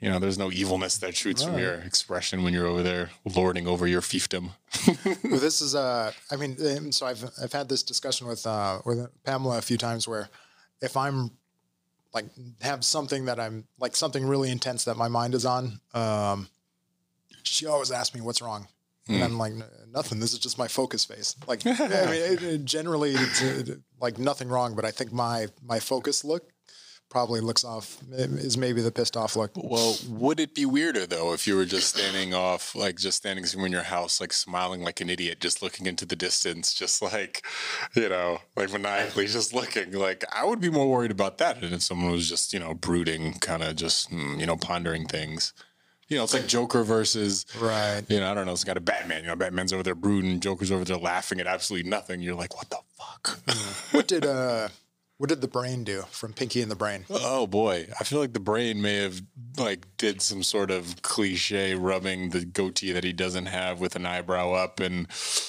you 0.00 0.08
know, 0.08 0.18
there's 0.18 0.38
no 0.38 0.50
evilness 0.52 0.98
that 0.98 1.16
shoots 1.16 1.42
from 1.42 1.58
your 1.58 1.74
expression 1.74 2.44
when 2.44 2.52
you're 2.54 2.66
over 2.66 2.82
there 2.82 3.10
lording 3.24 3.66
over 3.66 3.86
your 3.86 4.00
fiefdom. 4.00 4.50
Well, 5.24 5.40
this 5.40 5.60
is 5.60 5.74
uh 5.74 6.12
I 6.30 6.36
mean 6.36 6.56
um, 6.76 6.92
so 6.92 7.06
I've 7.06 7.24
I've 7.42 7.52
had 7.52 7.68
this 7.68 7.82
discussion 7.82 8.26
with 8.26 8.46
uh 8.46 8.80
with 8.84 9.08
Pamela 9.24 9.58
a 9.58 9.62
few 9.62 9.76
times 9.78 10.06
where 10.06 10.28
if 10.80 10.96
I'm 10.96 11.30
like 12.14 12.26
have 12.60 12.84
something 12.84 13.24
that 13.26 13.40
I'm 13.40 13.64
like 13.78 13.96
something 13.96 14.24
really 14.24 14.50
intense 14.50 14.84
that 14.84 14.96
my 14.96 15.08
mind 15.08 15.34
is 15.34 15.44
on 15.44 15.80
um 15.94 16.48
she 17.42 17.66
always 17.66 17.90
asks 17.90 18.14
me 18.14 18.20
what's 18.20 18.42
wrong? 18.42 18.68
And 19.08 19.24
I'm 19.24 19.38
like 19.38 19.54
nothing. 19.90 20.20
This 20.20 20.34
is 20.34 20.38
just 20.38 20.58
my 20.58 20.68
focus 20.68 21.04
face 21.04 21.34
like 21.46 21.62
I 21.66 21.70
mean 21.70 22.22
it, 22.32 22.42
it 22.42 22.64
generally 22.64 23.12
it's 23.14 23.42
uh, 23.42 23.76
like 24.00 24.18
nothing 24.18 24.48
wrong 24.48 24.74
but 24.76 24.84
I 24.84 24.90
think 24.90 25.12
my 25.12 25.46
my 25.62 25.80
focus 25.80 26.24
look 26.24 26.50
probably 27.08 27.40
looks 27.40 27.64
off 27.64 27.98
is 28.12 28.56
maybe 28.58 28.82
the 28.82 28.90
pissed 28.90 29.16
off 29.16 29.36
look 29.36 29.50
Well, 29.56 29.96
would 30.08 30.40
it 30.40 30.54
be 30.54 30.66
weirder 30.66 31.06
though 31.06 31.32
if 31.32 31.46
you 31.46 31.56
were 31.56 31.64
just 31.64 31.94
standing 31.94 32.34
off, 32.34 32.74
like 32.74 32.96
just 32.96 33.18
standing 33.18 33.46
somewhere 33.46 33.66
in 33.66 33.72
your 33.72 33.82
house, 33.82 34.20
like 34.20 34.32
smiling 34.32 34.82
like 34.82 35.00
an 35.00 35.10
idiot, 35.10 35.40
just 35.40 35.62
looking 35.62 35.86
into 35.86 36.04
the 36.04 36.16
distance, 36.16 36.74
just 36.74 37.00
like, 37.00 37.44
you 37.94 38.08
know, 38.08 38.38
like 38.56 38.72
maniacally 38.72 39.26
just 39.26 39.54
looking? 39.54 39.92
Like, 39.92 40.24
I 40.32 40.44
would 40.44 40.60
be 40.60 40.70
more 40.70 40.88
worried 40.88 41.10
about 41.10 41.38
that 41.38 41.60
than 41.60 41.72
if 41.72 41.82
someone 41.82 42.12
was 42.12 42.28
just, 42.28 42.52
you 42.52 42.60
know, 42.60 42.74
brooding, 42.74 43.34
kind 43.34 43.62
of 43.62 43.76
just, 43.76 44.10
mm, 44.10 44.38
you 44.38 44.46
know, 44.46 44.56
pondering 44.56 45.06
things. 45.06 45.52
You 46.08 46.16
know, 46.16 46.24
it's 46.24 46.32
like 46.32 46.46
Joker 46.46 46.84
versus, 46.84 47.44
right 47.60 48.02
you 48.08 48.18
know, 48.18 48.30
I 48.30 48.34
don't 48.34 48.46
know, 48.46 48.52
it's 48.52 48.64
got 48.64 48.78
a 48.78 48.80
Batman. 48.80 49.22
You 49.22 49.28
know, 49.28 49.36
Batman's 49.36 49.72
over 49.74 49.82
there 49.82 49.94
brooding, 49.94 50.40
Joker's 50.40 50.72
over 50.72 50.84
there 50.84 50.96
laughing 50.96 51.38
at 51.38 51.46
absolutely 51.46 51.88
nothing. 51.88 52.22
You're 52.22 52.34
like, 52.34 52.56
what 52.56 52.70
the 52.70 52.78
fuck? 52.96 53.38
what 53.92 54.08
did 54.08 54.24
uh 54.24 54.68
what 55.18 55.28
did 55.28 55.40
the 55.40 55.48
brain 55.48 55.84
do 55.84 56.02
from 56.10 56.32
Pinky 56.32 56.62
and 56.62 56.70
the 56.70 56.76
Brain 56.76 57.04
Oh 57.10 57.46
boy, 57.46 57.86
I 58.00 58.04
feel 58.04 58.18
like 58.20 58.32
the 58.32 58.40
brain 58.40 58.80
may 58.80 59.02
have 59.02 59.20
like 59.58 59.86
did 59.98 60.22
some 60.22 60.42
sort 60.42 60.70
of 60.70 61.02
cliche 61.02 61.74
rubbing 61.74 62.30
the 62.30 62.44
goatee 62.44 62.92
that 62.92 63.04
he 63.04 63.12
doesn't 63.12 63.46
have 63.46 63.80
with 63.80 63.96
an 63.96 64.06
eyebrow 64.06 64.52
up, 64.52 64.78
and 64.80 65.06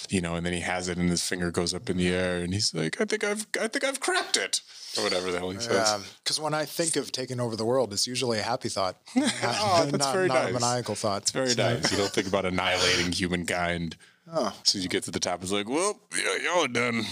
you 0.10 0.20
know, 0.22 0.36
and 0.36 0.46
then 0.46 0.54
he 0.54 0.62
has 0.62 0.90
it, 0.90 0.98
and 0.98 1.10
his 1.10 1.24
finger 1.24 1.52
goes 1.52 1.74
up 1.74 1.90
in 1.90 1.98
the 1.98 2.10
air, 2.10 2.40
and 2.40 2.54
he's 2.54 2.74
like, 2.74 3.00
"I 3.00 3.06
think 3.06 3.24
I've, 3.24 3.46
I 3.62 3.68
think 3.68 3.84
I've 3.84 4.00
cracked 4.00 4.36
it," 4.38 4.62
or 4.98 5.04
whatever 5.04 5.32
the 5.32 5.38
hell 5.40 5.52
he 5.52 5.60
says. 5.60 6.04
Because 6.24 6.40
when 6.40 6.54
I 6.56 6.66
think 6.66 6.96
of 6.96 7.12
taking 7.12 7.40
over 7.40 7.56
the 7.56 7.66
world, 7.66 7.94
it's 7.94 8.08
usually 8.08 8.40
a 8.40 8.44
happy 8.44 8.70
thought, 8.70 8.98
oh, 9.16 9.22
not, 9.22 9.32
Oh, 9.44 9.86
that's 9.86 9.98
not, 10.06 10.14
very 10.14 10.28
not 10.28 10.50
a 10.50 10.52
nice. 10.54 10.62
maniacal 10.62 10.96
thought. 10.96 11.22
It's 11.22 11.32
very 11.32 11.54
nice. 11.54 11.92
You 11.92 11.98
don't 12.00 12.12
think 12.12 12.28
about 12.28 12.46
annihilating 12.46 13.12
humankind. 13.12 13.96
Oh. 14.32 14.54
As 14.66 14.76
you 14.76 14.90
get 14.90 15.04
to 15.04 15.12
the 15.12 15.20
top, 15.20 15.44
it's 15.44 15.52
like, 15.52 15.70
well, 15.70 16.00
yeah, 16.18 16.38
y'all 16.44 16.66
are 16.66 16.68
done. 16.68 17.04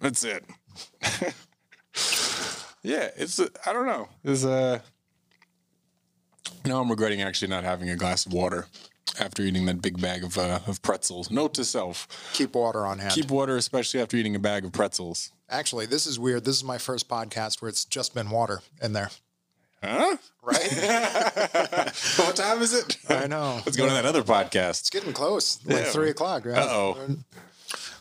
That's 0.00 0.22
it. 0.24 0.44
yeah, 2.82 3.10
it's. 3.16 3.38
uh, 3.40 3.48
I 3.66 3.72
don't 3.72 3.86
know. 3.86 4.08
It's 4.24 4.44
uh. 4.44 4.80
Now 6.64 6.80
I'm 6.80 6.90
regretting 6.90 7.22
actually 7.22 7.48
not 7.48 7.64
having 7.64 7.90
a 7.90 7.96
glass 7.96 8.26
of 8.26 8.32
water 8.32 8.66
after 9.20 9.42
eating 9.42 9.66
that 9.66 9.80
big 9.80 10.00
bag 10.00 10.24
of 10.24 10.36
uh, 10.38 10.60
of 10.66 10.82
pretzels. 10.82 11.30
Note 11.30 11.54
to 11.54 11.64
self: 11.64 12.06
Keep 12.32 12.54
water 12.54 12.84
on 12.86 12.98
hand. 12.98 13.14
keep 13.14 13.30
water, 13.30 13.56
especially 13.56 14.00
after 14.00 14.16
eating 14.16 14.34
a 14.36 14.40
bag 14.40 14.64
of 14.64 14.72
pretzels. 14.72 15.32
Actually, 15.48 15.86
this 15.86 16.06
is 16.06 16.18
weird. 16.18 16.44
This 16.44 16.56
is 16.56 16.64
my 16.64 16.78
first 16.78 17.08
podcast 17.08 17.62
where 17.62 17.68
it's 17.68 17.84
just 17.84 18.14
been 18.14 18.30
water 18.30 18.60
in 18.82 18.92
there. 18.92 19.10
Huh? 19.82 20.16
Right? 20.42 20.72
what 22.16 22.34
time 22.34 22.62
is 22.62 22.72
it? 22.74 22.96
I 23.08 23.26
know. 23.28 23.60
Let's 23.64 23.76
go 23.76 23.86
to 23.86 23.92
that 23.92 24.04
other 24.06 24.22
podcast. 24.22 24.80
It's 24.80 24.90
getting 24.90 25.12
close, 25.12 25.64
like 25.64 25.84
Yeah. 25.84 25.90
three 25.90 26.10
o'clock. 26.10 26.46
Right? 26.46 26.58
Uh-oh. 26.58 26.96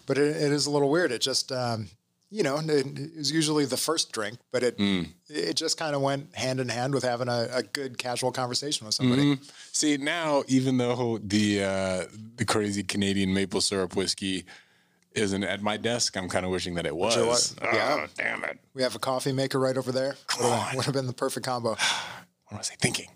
But 0.07 0.17
it, 0.17 0.35
it 0.37 0.51
is 0.51 0.65
a 0.65 0.71
little 0.71 0.89
weird. 0.89 1.11
It 1.11 1.21
just, 1.21 1.51
um, 1.51 1.89
you 2.35 2.43
know, 2.43 2.57
it, 2.59 3.15
was 3.17 3.31
usually 3.31 3.63
the 3.63 3.77
first 3.77 4.11
drink, 4.11 4.37
but 4.51 4.61
it 4.61 4.75
Hmm. 4.77 5.03
it 5.29 5.55
just 5.55 5.77
kind 5.77 5.95
of 5.95 6.01
went 6.01 6.35
hand 6.35 6.59
in 6.59 6.67
hand 6.67 6.93
with 6.93 7.03
having 7.03 7.29
a, 7.29 7.47
a 7.51 7.63
good 7.63 7.97
casual 7.97 8.31
conversation 8.33 8.85
with 8.85 8.93
somebody. 8.95 9.39
See 9.71 9.95
now, 9.97 10.43
even 10.47 10.77
though 10.77 11.17
the 11.23 11.63
uh, 11.63 12.05
the 12.35 12.43
crazy 12.45 12.83
Canadian 12.83 13.33
maple 13.33 13.61
syrup 13.61 13.95
whiskey 13.95 14.43
isn't 15.13 15.45
at 15.45 15.61
my 15.61 15.77
desk, 15.77 16.17
I'm 16.17 16.27
kind 16.27 16.45
of 16.45 16.51
wishing 16.51 16.73
that 16.75 16.85
it 16.85 16.93
was. 16.95 17.13
Sure 17.13 17.25
was. 17.25 17.55
Oh, 17.61 17.69
Yeah. 17.73 18.07
damn 18.17 18.43
it! 18.43 18.59
We 18.73 18.83
have 18.83 18.95
a 18.95 18.99
coffee 18.99 19.31
maker 19.31 19.57
right 19.57 19.77
over 19.77 19.93
there. 19.93 20.17
Would 20.37 20.45
have, 20.49 20.67
on. 20.69 20.75
would 20.75 20.85
have 20.85 20.93
been 20.93 21.07
the 21.07 21.13
perfect 21.13 21.45
combo. 21.45 21.77
What 22.49 22.59
was 22.59 22.69
I 22.71 22.75
thinking? 22.75 23.07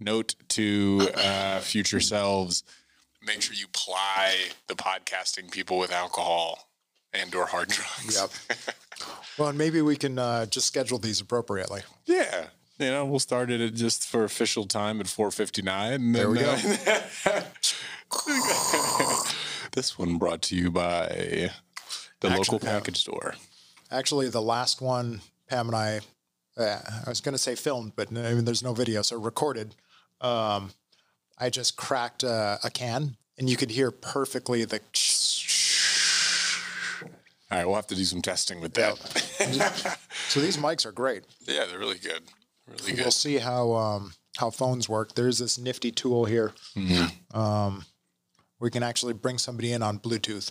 Note 0.00 0.34
to 0.50 1.08
uh, 1.16 1.58
future 1.60 2.00
selves: 2.00 2.62
make 3.20 3.42
sure 3.42 3.54
you 3.54 3.66
ply 3.72 4.34
the 4.68 4.74
podcasting 4.74 5.50
people 5.50 5.78
with 5.78 5.92
alcohol 5.92 6.68
and 7.14 7.34
or 7.34 7.46
hard 7.46 7.68
drugs. 7.68 8.16
Yep. 8.20 8.58
Well, 9.38 9.48
and 9.48 9.58
maybe 9.58 9.80
we 9.82 9.96
can 9.96 10.18
uh, 10.18 10.46
just 10.46 10.66
schedule 10.66 10.98
these 10.98 11.20
appropriately. 11.20 11.82
Yeah. 12.06 12.46
You 12.78 12.90
know, 12.90 13.04
we'll 13.06 13.18
start 13.20 13.50
it 13.50 13.60
at 13.60 13.74
just 13.74 14.06
for 14.06 14.24
official 14.24 14.66
time 14.66 15.00
at 15.00 15.06
4:59. 15.06 16.12
There 16.12 16.30
we 16.30 16.38
go. 16.38 16.56
uh, 17.26 17.42
This 19.72 19.98
one 19.98 20.18
brought 20.18 20.42
to 20.42 20.54
you 20.56 20.70
by 20.70 21.50
the 22.20 22.28
local 22.28 22.58
package 22.58 22.98
store. 22.98 23.36
Actually, 23.90 24.28
the 24.28 24.42
last 24.42 24.82
one, 24.82 25.22
Pam 25.48 25.68
and 25.68 25.76
I, 25.76 26.00
uh, 26.58 26.78
I 27.06 27.08
was 27.08 27.22
going 27.22 27.32
to 27.32 27.38
say 27.38 27.54
filmed, 27.54 27.92
but 27.96 28.08
I 28.10 28.34
mean, 28.34 28.44
there's 28.44 28.62
no 28.62 28.74
video, 28.74 29.00
so 29.00 29.18
recorded. 29.18 29.74
Um, 30.20 30.72
I 31.38 31.48
just 31.48 31.76
cracked 31.78 32.22
uh, 32.22 32.58
a 32.62 32.68
can, 32.70 33.16
and 33.38 33.48
you 33.48 33.56
could 33.56 33.70
hear 33.70 33.90
perfectly 33.90 34.64
the. 34.66 34.80
All 37.52 37.58
right, 37.58 37.66
we'll 37.66 37.76
have 37.76 37.86
to 37.88 37.94
do 37.94 38.04
some 38.04 38.22
testing 38.22 38.60
with 38.60 38.72
that. 38.74 38.96
So 40.28 40.40
these 40.40 40.56
mics 40.56 40.86
are 40.86 40.92
great. 40.92 41.24
Yeah, 41.46 41.66
they're 41.66 41.78
really 41.78 41.98
good. 41.98 42.22
Really 42.66 42.92
good. 42.92 43.00
We'll 43.02 43.10
see 43.10 43.36
how 43.36 43.72
um, 43.74 44.14
how 44.38 44.48
phones 44.50 44.88
work. 44.88 45.14
There's 45.14 45.38
this 45.38 45.58
nifty 45.58 45.90
tool 45.90 46.24
here. 46.24 46.52
Um, 47.34 47.84
we 48.58 48.70
can 48.70 48.82
actually 48.82 49.12
bring 49.12 49.36
somebody 49.38 49.72
in 49.72 49.82
on 49.82 49.98
Bluetooth. 49.98 50.50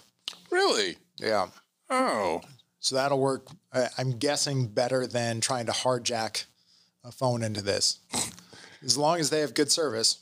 Really? 0.52 0.98
Yeah. 1.18 1.48
Oh, 1.90 2.42
So 2.80 2.96
that'll 2.96 3.20
work. 3.20 3.48
I- 3.74 3.90
I'm 3.98 4.12
guessing 4.18 4.68
better 4.68 5.08
than 5.08 5.42
trying 5.42 5.66
to 5.66 5.72
hardjack 5.72 6.46
a 7.04 7.12
phone 7.12 7.42
into 7.44 7.62
this. 7.62 8.00
As 8.84 8.98
long 8.98 9.20
as 9.20 9.30
they 9.30 9.40
have 9.40 9.54
good 9.54 9.72
service, 9.72 10.20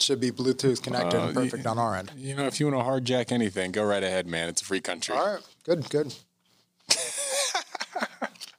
should 0.00 0.20
be 0.20 0.30
Bluetooth 0.30 0.82
connected 0.82 1.20
and 1.20 1.36
Uh, 1.36 1.40
perfect 1.40 1.66
on 1.66 1.78
our 1.78 1.94
end. 1.96 2.10
you 2.16 2.34
know, 2.34 2.46
if 2.46 2.58
you 2.58 2.66
want 2.70 2.78
to 2.78 2.90
hardjack 3.12 3.30
anything, 3.30 3.70
go 3.72 3.84
right 3.84 4.02
ahead, 4.02 4.26
man. 4.26 4.48
It's 4.48 4.60
a 4.62 4.64
free 4.64 4.80
country. 4.80 5.14
All 5.16 5.34
right, 5.34 5.42
good, 5.64 5.88
good. 5.90 6.14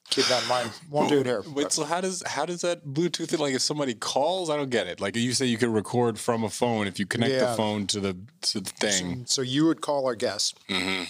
Keep 0.09 0.25
that 0.27 0.43
in 0.43 0.47
mind. 0.49 0.69
Won't 0.91 1.09
do 1.09 1.21
it 1.21 1.25
here. 1.25 1.41
Wait, 1.55 1.71
so 1.71 1.83
how 1.85 1.99
does 1.99 2.21
how 2.27 2.45
does 2.45 2.61
that 2.61 2.85
Bluetooth 2.85 3.37
like 3.39 3.55
if 3.55 3.61
somebody 3.63 3.95
calls? 3.95 4.51
I 4.51 4.55
don't 4.57 4.69
get 4.69 4.85
it. 4.85 5.01
Like 5.01 5.15
you 5.15 5.33
say, 5.33 5.47
you 5.47 5.57
can 5.57 5.73
record 5.73 6.19
from 6.19 6.43
a 6.43 6.51
phone 6.51 6.85
if 6.85 6.99
you 6.99 7.07
connect 7.07 7.33
Yeah. 7.33 7.49
the 7.49 7.57
phone 7.57 7.87
to 7.87 7.99
the 7.99 8.15
to 8.41 8.59
the 8.59 8.69
thing. 8.69 9.23
So 9.25 9.41
you 9.41 9.65
would 9.65 9.81
call 9.81 10.05
our 10.05 10.13
guest. 10.13 10.55
Mm-hmm. 10.69 11.05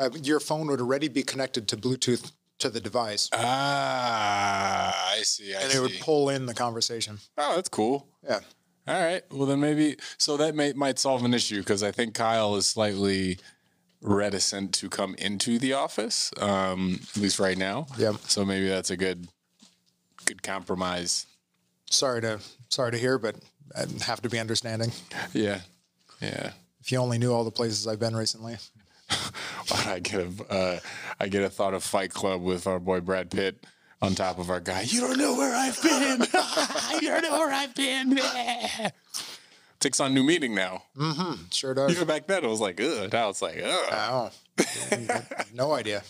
Uh, 0.00 0.10
your 0.20 0.40
phone 0.40 0.66
would 0.66 0.80
already 0.80 1.06
be 1.06 1.22
connected 1.22 1.68
to 1.68 1.76
Bluetooth 1.76 2.32
to 2.58 2.68
the 2.70 2.80
device, 2.80 3.28
Ah, 3.32 5.12
I 5.12 5.22
see. 5.22 5.54
I 5.54 5.60
and 5.60 5.70
see. 5.70 5.78
it 5.78 5.80
would 5.80 6.00
pull 6.00 6.28
in 6.28 6.46
the 6.46 6.54
conversation. 6.54 7.18
oh, 7.38 7.54
that's 7.56 7.68
cool. 7.68 8.08
Yeah. 8.24 8.40
All 8.88 9.00
right. 9.00 9.22
Well, 9.30 9.46
then 9.46 9.60
maybe 9.60 9.96
so 10.18 10.36
that 10.36 10.54
may, 10.56 10.72
might 10.72 10.98
solve 10.98 11.24
an 11.24 11.34
issue 11.34 11.58
because 11.60 11.82
I 11.84 11.92
think 11.92 12.14
Kyle 12.14 12.56
is 12.56 12.66
slightly 12.66 13.38
reticent 14.04 14.74
to 14.74 14.88
come 14.88 15.14
into 15.16 15.58
the 15.58 15.72
office, 15.72 16.30
um, 16.38 17.00
at 17.16 17.20
least 17.20 17.40
right 17.40 17.56
now. 17.56 17.86
Yep. 17.98 18.16
So 18.28 18.44
maybe 18.44 18.68
that's 18.68 18.90
a 18.90 18.96
good 18.96 19.26
good 20.26 20.42
compromise. 20.42 21.26
Sorry 21.90 22.20
to 22.20 22.40
sorry 22.68 22.92
to 22.92 22.98
hear, 22.98 23.18
but 23.18 23.36
I 23.76 23.86
have 24.04 24.20
to 24.22 24.28
be 24.28 24.38
understanding. 24.38 24.92
Yeah. 25.32 25.60
Yeah. 26.20 26.52
If 26.80 26.92
you 26.92 26.98
only 26.98 27.18
knew 27.18 27.32
all 27.32 27.44
the 27.44 27.50
places 27.50 27.86
I've 27.88 27.98
been 27.98 28.14
recently. 28.14 28.56
I 29.86 29.98
get 30.00 30.20
a 30.20 30.52
uh, 30.52 30.80
I 31.18 31.28
get 31.28 31.42
a 31.42 31.50
thought 31.50 31.74
of 31.74 31.82
Fight 31.82 32.12
Club 32.12 32.42
with 32.42 32.66
our 32.66 32.78
boy 32.78 33.00
Brad 33.00 33.30
Pitt 33.30 33.64
on 34.02 34.14
top 34.14 34.38
of 34.38 34.50
our 34.50 34.60
guy. 34.60 34.82
You 34.82 35.00
don't 35.00 35.18
know 35.18 35.34
where 35.34 35.54
I've 35.54 35.82
been. 35.82 36.20
you 37.00 37.08
don't 37.08 37.22
know 37.22 37.38
where 37.38 37.52
I've 37.52 37.74
been. 37.74 38.20
Takes 39.84 40.00
on 40.00 40.14
new 40.14 40.24
meaning 40.24 40.54
now. 40.54 40.82
Mm-hmm. 40.96 41.42
Sure 41.50 41.74
does. 41.74 41.92
Even 41.92 42.06
back 42.08 42.26
then, 42.26 42.42
it 42.42 42.48
was 42.48 42.58
like, 42.60 42.80
ugh. 42.80 43.12
Now 43.12 43.28
it's 43.28 43.42
like, 43.42 43.62
ugh. 43.62 43.88
Oh, 43.92 44.30
no 45.54 45.72
idea. 45.72 46.02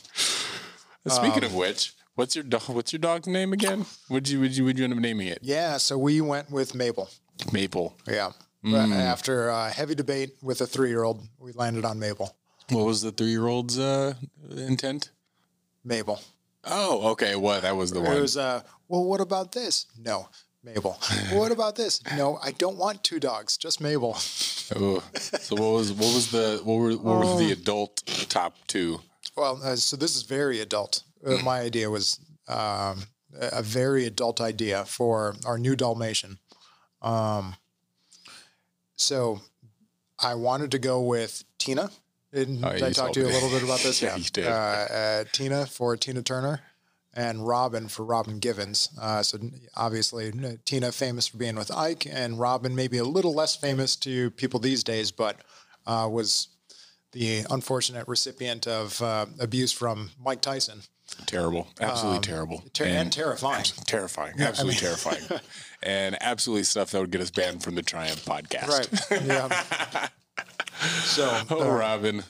Speaking 1.08 1.42
Um, 1.42 1.44
of 1.50 1.54
which, 1.56 1.92
what's 2.14 2.36
your 2.36 2.44
dog? 2.44 2.62
What's 2.68 2.92
your 2.92 3.00
dog's 3.00 3.26
name 3.26 3.52
again? 3.52 3.84
Would 4.08 4.28
you 4.28 4.38
would 4.38 4.56
you 4.56 4.64
would 4.64 4.78
you 4.78 4.84
end 4.84 4.92
up 4.92 5.00
naming 5.00 5.26
it? 5.26 5.40
Yeah, 5.42 5.78
so 5.78 5.98
we 5.98 6.20
went 6.20 6.52
with 6.52 6.74
Mabel. 6.74 7.10
Maple. 7.52 7.96
Yeah. 8.06 8.30
But 8.62 8.90
after 8.92 9.50
uh, 9.50 9.70
heavy 9.72 9.94
debate 9.96 10.30
with 10.40 10.60
a 10.60 10.66
three 10.66 10.88
year 10.88 11.02
old, 11.02 11.26
we 11.40 11.50
landed 11.52 11.84
on 11.84 11.98
Mabel. 11.98 12.34
What 12.70 12.84
was 12.86 13.02
the 13.02 13.10
three 13.10 13.30
year 13.32 13.46
old's 13.48 13.76
uh, 13.78 14.14
intent? 14.56 15.10
Mabel. 15.84 16.20
Oh, 16.64 17.08
okay. 17.10 17.34
What 17.36 17.62
that 17.62 17.76
was 17.76 17.90
the 17.90 18.00
It 18.00 18.04
one. 18.04 18.20
was, 18.22 18.36
uh, 18.38 18.62
well, 18.88 19.04
what 19.04 19.20
about 19.20 19.50
this? 19.52 19.86
No, 19.98 20.28
Mabel. 20.64 20.98
well, 21.30 21.40
what 21.40 21.52
about 21.52 21.76
this? 21.76 22.00
No, 22.16 22.38
I 22.42 22.52
don't 22.52 22.76
want 22.76 23.04
two 23.04 23.20
dogs, 23.20 23.56
just 23.56 23.80
Mabel. 23.80 24.16
Oh. 24.74 25.02
So 25.40 25.56
what 25.56 25.72
was 25.72 25.92
what 25.92 26.14
was 26.14 26.30
the 26.30 26.58
what 26.64 26.76
were 26.76 26.92
what 26.92 27.18
were 27.18 27.24
Oh. 27.26 27.38
the 27.38 27.52
adult 27.52 28.02
top 28.30 28.56
two? 28.66 29.00
Well, 29.36 29.60
uh, 29.62 29.76
so 29.76 29.94
this 29.94 30.16
is 30.16 30.22
very 30.22 30.58
adult. 30.60 31.02
Uh, 31.24 31.36
my 31.44 31.60
idea 31.60 31.90
was 31.90 32.18
um, 32.48 33.04
a 33.38 33.58
a 33.58 33.62
very 33.62 34.06
adult 34.06 34.40
idea 34.40 34.86
for 34.86 35.36
our 35.44 35.58
new 35.58 35.76
Dalmatian. 35.76 36.38
Um, 37.02 37.56
so 38.96 39.42
I 40.18 40.34
wanted 40.34 40.70
to 40.70 40.78
go 40.78 41.02
with 41.02 41.44
Tina. 41.58 41.90
Did, 42.32 42.48
Oh, 42.64 42.72
did 42.72 42.82
I 42.84 42.90
talk 42.92 43.12
to 43.12 43.20
you 43.20 43.26
a 43.26 43.28
little 43.28 43.50
bit 43.50 43.62
about 43.62 43.80
this? 43.82 44.00
Yeah, 44.00 44.16
you 44.16 44.24
did. 44.24 44.46
Uh, 44.46 44.50
uh, 44.50 45.24
Tina 45.32 45.66
for 45.66 45.94
Tina 45.98 46.22
Turner 46.22 46.60
and 47.16 47.46
Robin 47.46 47.88
for 47.88 48.04
Robin 48.04 48.38
Givens. 48.38 48.90
Uh, 49.00 49.22
so 49.22 49.38
obviously 49.76 50.32
Tina 50.64 50.92
famous 50.92 51.28
for 51.28 51.36
being 51.38 51.56
with 51.56 51.70
Ike 51.70 52.06
and 52.10 52.38
Robin 52.38 52.74
maybe 52.74 52.98
a 52.98 53.04
little 53.04 53.34
less 53.34 53.54
famous 53.56 53.96
to 53.96 54.30
people 54.32 54.60
these 54.60 54.82
days, 54.84 55.10
but 55.10 55.36
uh, 55.86 56.08
was 56.10 56.48
the 57.12 57.44
unfortunate 57.50 58.08
recipient 58.08 58.66
of 58.66 59.00
uh, 59.00 59.26
abuse 59.38 59.70
from 59.72 60.10
Mike 60.20 60.40
Tyson. 60.40 60.80
Terrible. 61.26 61.68
Absolutely 61.80 62.20
terrible. 62.22 62.58
Um, 62.64 62.70
Ter- 62.72 62.86
and 62.86 63.12
terrifying. 63.12 63.64
terrifying. 63.86 64.40
Absolutely 64.40 64.80
terrifying. 64.80 65.22
And 65.82 66.16
absolutely 66.20 66.64
stuff 66.64 66.90
that 66.90 67.00
would 67.00 67.10
get 67.12 67.20
us 67.20 67.30
banned 67.30 67.62
from 67.62 67.74
the 67.76 67.82
Triumph 67.82 68.24
podcast. 68.24 68.68
Right. 69.10 69.24
Yeah. 69.24 70.08
so, 71.04 71.42
Oh, 71.50 71.70
Robin. 71.70 72.24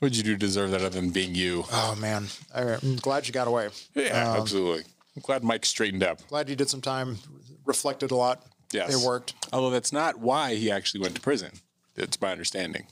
What'd 0.00 0.16
you 0.16 0.22
do 0.22 0.32
to 0.32 0.38
deserve 0.38 0.70
that 0.72 0.80
other 0.80 0.98
than 1.00 1.10
being 1.10 1.34
you? 1.34 1.64
oh 1.72 1.94
man, 2.00 2.26
I'm 2.54 2.96
glad 2.96 3.26
you 3.26 3.32
got 3.34 3.46
away. 3.46 3.68
Yeah, 3.94 4.32
um, 4.32 4.40
absolutely. 4.40 4.84
I'm 5.16 5.22
glad 5.22 5.44
Mike 5.44 5.64
straightened 5.66 6.02
up. 6.02 6.26
Glad 6.28 6.48
you 6.48 6.56
did 6.56 6.68
some 6.70 6.80
time, 6.80 7.18
reflected 7.66 8.10
a 8.10 8.16
lot. 8.16 8.44
Yes. 8.72 8.94
It 9.02 9.06
worked. 9.06 9.34
Although 9.52 9.70
that's 9.70 9.92
not 9.92 10.18
why 10.18 10.54
he 10.54 10.70
actually 10.70 11.00
went 11.00 11.14
to 11.16 11.20
prison. 11.20 11.52
That's 11.96 12.20
my 12.20 12.32
understanding. 12.32 12.86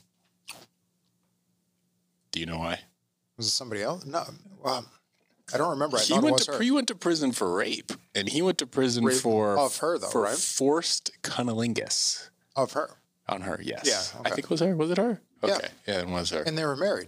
Do 2.31 2.39
you 2.39 2.45
know 2.45 2.59
why? 2.59 2.81
Was 3.37 3.47
it 3.47 3.51
somebody 3.51 3.81
else? 3.81 4.05
No. 4.05 4.23
Well, 4.61 4.85
I 5.53 5.57
don't 5.57 5.71
remember. 5.71 5.97
I 5.97 6.01
He 6.01 6.13
thought 6.13 6.19
it 6.19 6.23
went 6.25 6.33
was 6.35 6.45
to 6.45 6.51
her. 6.53 6.59
he 6.61 6.69
went 6.69 6.89
to 6.89 6.95
prison 6.95 7.31
for 7.31 7.51
rape, 7.55 7.91
and 8.13 8.29
he 8.29 8.41
went 8.41 8.57
to 8.59 8.67
prison 8.67 9.03
Rape 9.05 9.17
for 9.17 9.57
of 9.57 9.77
her, 9.77 9.97
though, 9.97 10.09
for 10.09 10.23
right? 10.23 10.35
forced 10.37 11.11
cunnilingus 11.23 12.29
of 12.55 12.73
her. 12.73 12.91
on 13.27 13.41
her. 13.41 13.59
Yes, 13.63 13.85
Yeah, 14.13 14.21
I 14.25 14.29
think 14.29 14.43
it 14.45 14.49
was 14.51 14.59
her. 14.59 14.75
Was 14.75 14.91
it 14.91 14.97
her? 14.97 15.21
Yeah. 15.43 15.55
Okay, 15.55 15.67
yeah, 15.87 15.99
it 16.01 16.07
was 16.07 16.29
her. 16.31 16.41
And 16.43 16.57
they 16.57 16.65
were 16.65 16.75
married. 16.75 17.07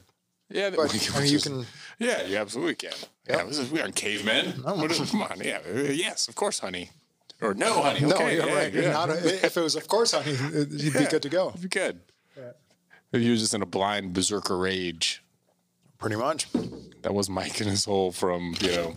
yeah, 0.49 0.69
But 0.69 0.89
I 1.15 1.19
mean, 1.21 1.31
you 1.31 1.39
can. 1.39 1.65
Yeah, 1.99 2.23
you 2.23 2.37
absolutely 2.37 2.75
can. 2.75 2.93
Yeah, 3.29 3.43
this 3.43 3.57
is, 3.59 3.71
we 3.71 3.81
aren't 3.81 3.95
cavemen. 3.95 4.45
Is- 4.47 5.11
come 5.11 5.21
on, 5.23 5.39
yeah, 5.43 5.59
yes, 5.91 6.27
of 6.27 6.35
course, 6.35 6.59
honey. 6.59 6.89
Or 7.41 7.53
no, 7.53 7.81
honey. 7.81 8.01
No, 8.01 8.15
Okay, 8.15 8.35
you're 8.35 8.45
yeah, 8.47 8.53
right. 8.55 8.73
yeah. 8.73 8.91
Not 8.91 9.09
a, 9.09 9.45
if 9.45 9.57
it 9.57 9.61
was, 9.61 9.75
of 9.75 9.87
course, 9.87 10.11
honey, 10.11 10.31
you'd 10.53 10.93
be 10.93 11.05
good 11.05 11.21
to 11.23 11.29
go. 11.29 11.51
Be 11.59 11.67
good. 11.67 11.99
If 13.13 13.21
you 13.21 13.31
were 13.31 13.37
just 13.37 13.53
in 13.53 13.61
a 13.61 13.65
blind 13.65 14.13
berserker 14.13 14.57
rage. 14.57 15.21
Pretty 15.97 16.15
much. 16.15 16.47
That 17.01 17.13
was 17.13 17.29
Mike 17.29 17.59
in 17.61 17.67
his 17.67 17.85
hole 17.85 18.11
from 18.11 18.55
you 18.61 18.71
know 18.71 18.95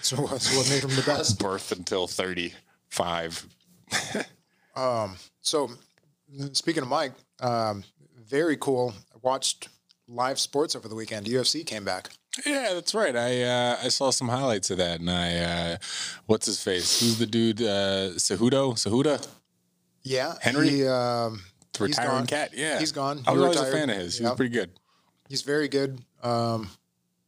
So 0.00 0.16
that's 0.28 0.54
what 0.56 0.70
made 0.70 0.82
him 0.84 0.94
the 0.96 1.02
best. 1.04 1.38
birth 1.40 1.72
until 1.72 2.06
thirty 2.06 2.54
five. 2.88 3.44
um, 4.76 5.16
So, 5.42 5.70
speaking 6.52 6.82
of 6.82 6.88
Mike, 6.88 7.12
um, 7.40 7.84
very 8.28 8.56
cool. 8.56 8.94
I 9.14 9.18
watched 9.22 9.68
live 10.06 10.38
sports 10.38 10.74
over 10.76 10.88
the 10.88 10.94
weekend. 10.94 11.26
UFC 11.26 11.64
came 11.64 11.84
back. 11.84 12.10
Yeah, 12.46 12.74
that's 12.74 12.94
right. 12.94 13.16
I 13.16 13.42
uh, 13.42 13.78
I 13.82 13.88
saw 13.88 14.10
some 14.10 14.28
highlights 14.28 14.70
of 14.70 14.78
that, 14.78 15.00
and 15.00 15.10
I 15.10 15.36
uh, 15.38 15.76
what's 16.26 16.46
his 16.46 16.62
face? 16.62 17.00
Who's 17.00 17.18
the 17.18 17.26
dude? 17.26 17.60
Uh, 17.60 18.10
Cejudo? 18.16 18.74
Cejudo? 18.74 19.26
Yeah, 20.02 20.34
Henry? 20.40 20.68
He, 20.70 20.86
um, 20.86 21.42
The 21.72 21.84
retiring 21.84 22.26
cat. 22.26 22.52
Yeah, 22.54 22.78
He's 22.78 22.92
gone. 22.92 23.22
I 23.26 23.32
He 23.32 23.38
was 23.38 23.56
always 23.56 23.60
a 23.60 23.72
fan 23.72 23.90
of 23.90 23.96
his. 23.96 24.18
He 24.18 24.24
was 24.24 24.34
pretty 24.34 24.54
good. 24.54 24.70
he's 25.28 25.42
very 25.42 25.68
good. 25.68 26.00
Um, 26.22 26.70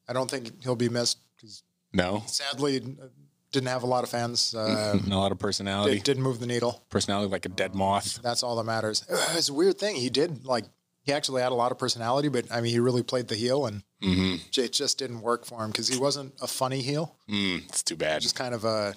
I 0.08 0.12
don't 0.12 0.30
think 0.30 0.62
he'll 0.62 0.76
be 0.76 0.88
missed 0.88 1.18
because 1.36 1.62
No, 1.92 2.22
sadly 2.26 2.76
uh, 2.78 3.06
didn't 3.52 3.68
have 3.68 3.82
a 3.82 3.86
lot 3.86 4.04
of 4.04 4.10
fans. 4.10 4.54
Uh, 4.54 4.96
not 5.06 5.16
a 5.16 5.18
lot 5.18 5.32
of 5.32 5.38
personality. 5.38 5.96
it 5.96 6.04
didn't 6.04 6.22
move 6.22 6.38
the 6.40 6.46
needle. 6.46 6.82
Personality 6.88 7.30
like 7.30 7.46
a 7.46 7.48
dead 7.48 7.74
moth. 7.74 8.20
That's 8.22 8.42
all 8.44 8.54
that 8.56 8.64
matters. 8.64 9.04
It's 9.36 9.48
a 9.48 9.54
weird 9.54 9.78
thing. 9.78 9.96
He 9.96 10.08
did 10.10 10.44
like 10.44 10.66
he 11.02 11.12
actually 11.12 11.42
had 11.42 11.52
a 11.52 11.54
lot 11.54 11.72
of 11.72 11.78
personality, 11.78 12.28
but 12.28 12.50
I 12.52 12.60
mean, 12.60 12.72
he 12.72 12.78
really 12.80 13.02
played 13.02 13.28
the 13.28 13.34
heel, 13.36 13.66
and 13.66 13.82
it 14.02 14.72
just 14.72 14.98
didn't 14.98 15.20
work 15.22 15.44
for 15.46 15.62
him 15.64 15.70
because 15.70 15.88
he 15.88 15.98
wasn't 15.98 16.34
a 16.42 16.46
funny 16.46 16.80
heel. 16.80 17.16
Mm, 17.28 17.68
it's 17.68 17.82
too 17.82 17.96
bad. 17.96 18.20
Just 18.22 18.36
kind 18.36 18.54
of 18.54 18.64
a. 18.64 18.94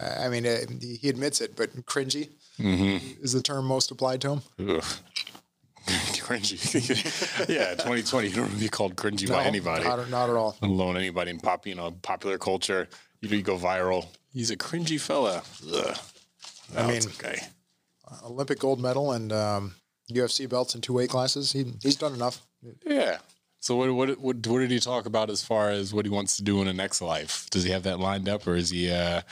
I 0.00 0.28
mean, 0.28 0.46
uh, 0.46 0.58
he 0.80 1.08
admits 1.08 1.40
it, 1.40 1.54
but 1.54 1.70
cringy 1.86 2.30
is 2.58 3.32
the 3.32 3.42
term 3.42 3.66
most 3.66 3.90
applied 3.90 4.20
to 4.22 4.30
him. 4.32 4.42
Ugh. 4.58 4.84
cringy. 5.86 7.48
yeah, 7.48 7.70
2020. 7.74 8.28
You 8.28 8.34
don't 8.34 8.42
want 8.44 8.54
to 8.54 8.60
be 8.60 8.68
called 8.68 8.96
cringy 8.96 9.28
by 9.28 9.44
anybody, 9.44 9.84
not, 9.84 10.08
not 10.10 10.30
at 10.30 10.36
all. 10.36 10.56
let 10.60 10.70
alone 10.70 10.96
anybody 10.96 11.30
in 11.30 11.38
pop, 11.40 11.66
you 11.66 11.74
know, 11.74 11.90
popular 12.02 12.38
culture. 12.38 12.88
You 13.20 13.28
know, 13.28 13.36
you 13.36 13.42
go 13.42 13.56
viral. 13.56 14.06
He's 14.32 14.50
a 14.50 14.56
cringy 14.56 15.00
fella. 15.00 15.42
Ugh. 15.72 15.96
No, 16.74 16.80
I 16.80 16.86
mean- 16.86 17.02
okay. 17.06 17.38
Olympic 18.24 18.58
gold 18.58 18.80
medal 18.80 19.12
and 19.12 19.32
um, 19.32 19.74
UFC 20.10 20.48
belts 20.48 20.74
in 20.74 20.80
two 20.80 20.92
weight 20.94 21.10
classes. 21.10 21.52
He, 21.52 21.72
he's 21.82 21.96
done 21.96 22.14
enough. 22.14 22.42
Yeah. 22.86 23.18
So 23.60 23.76
what, 23.76 23.92
what 23.94 24.08
what 24.18 24.46
what 24.46 24.58
did 24.58 24.70
he 24.70 24.80
talk 24.80 25.06
about 25.06 25.30
as 25.30 25.44
far 25.44 25.70
as 25.70 25.94
what 25.94 26.04
he 26.04 26.10
wants 26.10 26.36
to 26.36 26.42
do 26.42 26.60
in 26.60 26.66
the 26.66 26.72
next 26.72 27.00
life? 27.00 27.48
Does 27.50 27.62
he 27.64 27.70
have 27.70 27.84
that 27.84 28.00
lined 28.00 28.28
up, 28.28 28.46
or 28.46 28.56
is 28.56 28.70
he, 28.70 28.90
uh, 28.90 29.22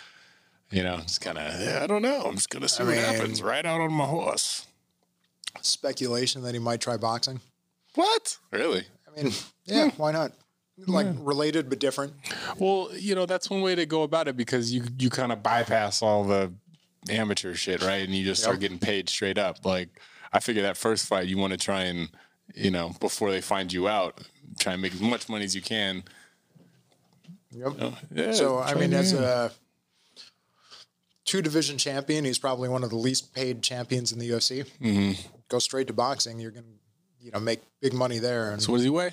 you 0.70 0.84
know, 0.84 0.98
just 0.98 1.20
kind 1.20 1.36
of 1.36 1.60
yeah, 1.60 1.80
I 1.82 1.86
don't 1.88 2.02
know. 2.02 2.22
I'm 2.22 2.34
just 2.36 2.48
gonna 2.50 2.68
see 2.68 2.84
I 2.84 2.86
what 2.86 2.94
mean- 2.94 3.04
happens. 3.04 3.42
Right 3.42 3.66
out 3.66 3.80
on 3.80 3.92
my 3.92 4.04
horse. 4.06 4.66
Speculation 5.62 6.42
that 6.42 6.54
he 6.54 6.60
might 6.60 6.80
try 6.80 6.96
boxing. 6.96 7.40
What? 7.96 8.38
Really? 8.52 8.84
I 9.08 9.20
mean, 9.22 9.32
yeah, 9.64 9.90
why 9.96 10.12
not? 10.12 10.32
Like 10.86 11.08
related 11.18 11.68
but 11.68 11.78
different. 11.80 12.14
Well, 12.56 12.88
you 12.94 13.14
know, 13.14 13.26
that's 13.26 13.50
one 13.50 13.60
way 13.60 13.74
to 13.74 13.84
go 13.84 14.02
about 14.04 14.28
it 14.28 14.36
because 14.36 14.72
you 14.72 14.84
you 14.98 15.10
kind 15.10 15.32
of 15.32 15.42
bypass 15.42 16.02
all 16.02 16.24
the 16.24 16.52
amateur 17.10 17.54
shit, 17.54 17.82
right? 17.82 18.02
And 18.04 18.14
you 18.14 18.24
just 18.24 18.42
start 18.42 18.60
getting 18.60 18.78
paid 18.78 19.08
straight 19.08 19.36
up. 19.38 19.64
Like 19.66 20.00
I 20.32 20.40
figure 20.40 20.62
that 20.62 20.76
first 20.76 21.06
fight 21.06 21.26
you 21.28 21.36
want 21.38 21.52
to 21.52 21.56
try 21.58 21.82
and, 21.82 22.08
you 22.54 22.70
know, 22.70 22.92
before 23.00 23.30
they 23.30 23.40
find 23.40 23.72
you 23.72 23.88
out, 23.88 24.18
try 24.58 24.72
and 24.74 24.82
make 24.82 24.92
as 24.94 25.00
much 25.00 25.28
money 25.28 25.44
as 25.44 25.54
you 25.54 25.62
can. 25.62 26.04
Yep. 27.52 27.94
Yeah, 28.14 28.32
So 28.32 28.58
I 28.60 28.74
mean, 28.74 28.92
as 28.94 29.12
a 29.12 29.50
two 31.24 31.42
division 31.42 31.78
champion, 31.78 32.24
he's 32.24 32.38
probably 32.38 32.68
one 32.68 32.84
of 32.84 32.90
the 32.90 32.96
least 32.96 33.34
paid 33.34 33.62
champions 33.62 34.12
in 34.12 34.18
the 34.18 34.30
UFC. 34.30 34.64
Mm-hmm. 34.80 35.20
Go 35.48 35.58
straight 35.58 35.88
to 35.88 35.92
boxing, 35.92 36.38
you're 36.38 36.52
gonna, 36.52 36.66
you 37.20 37.32
know, 37.32 37.40
make 37.40 37.60
big 37.80 37.92
money 37.92 38.18
there. 38.18 38.50
And 38.52 38.62
So 38.62 38.70
what 38.72 38.78
does 38.78 38.84
he 38.84 38.90
weigh? 38.90 39.10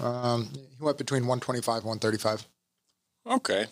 um, 0.00 0.48
he 0.52 0.84
went 0.84 0.98
between 0.98 1.22
125, 1.22 1.84
135. 1.84 2.44
Okay. 3.26 3.66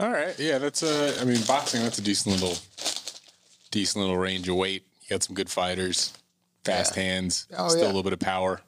All 0.00 0.10
right. 0.10 0.36
Yeah, 0.38 0.58
that's 0.58 0.82
a. 0.82 1.20
I 1.20 1.24
mean, 1.24 1.40
boxing. 1.46 1.82
That's 1.82 1.98
a 1.98 2.02
decent 2.02 2.40
little, 2.40 2.56
decent 3.72 4.00
little 4.02 4.16
range 4.18 4.48
of 4.48 4.54
weight. 4.54 4.86
You 5.00 5.08
got 5.10 5.24
some 5.24 5.34
good 5.34 5.50
fighters, 5.50 6.12
fast 6.64 6.96
Yeah. 6.96 7.02
hands, 7.02 7.48
Oh, 7.56 7.68
still 7.68 7.80
yeah. 7.80 7.86
a 7.86 7.88
little 7.88 8.04
bit 8.04 8.12
of 8.12 8.20
power. 8.20 8.60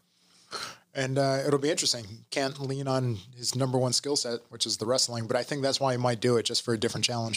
And 0.96 1.18
uh, 1.18 1.42
it'll 1.46 1.58
be 1.58 1.70
interesting. 1.70 2.04
Can't 2.30 2.58
lean 2.60 2.86
on 2.88 3.18
his 3.36 3.54
number 3.56 3.78
one 3.78 3.92
skill 3.92 4.16
set, 4.16 4.40
which 4.50 4.64
is 4.66 4.76
the 4.76 4.86
wrestling, 4.86 5.26
but 5.26 5.36
I 5.36 5.42
think 5.42 5.62
that's 5.62 5.80
why 5.80 5.92
he 5.92 5.98
might 5.98 6.20
do 6.20 6.36
it, 6.36 6.44
just 6.44 6.62
for 6.64 6.72
a 6.74 6.78
different 6.78 7.04
challenge. 7.04 7.36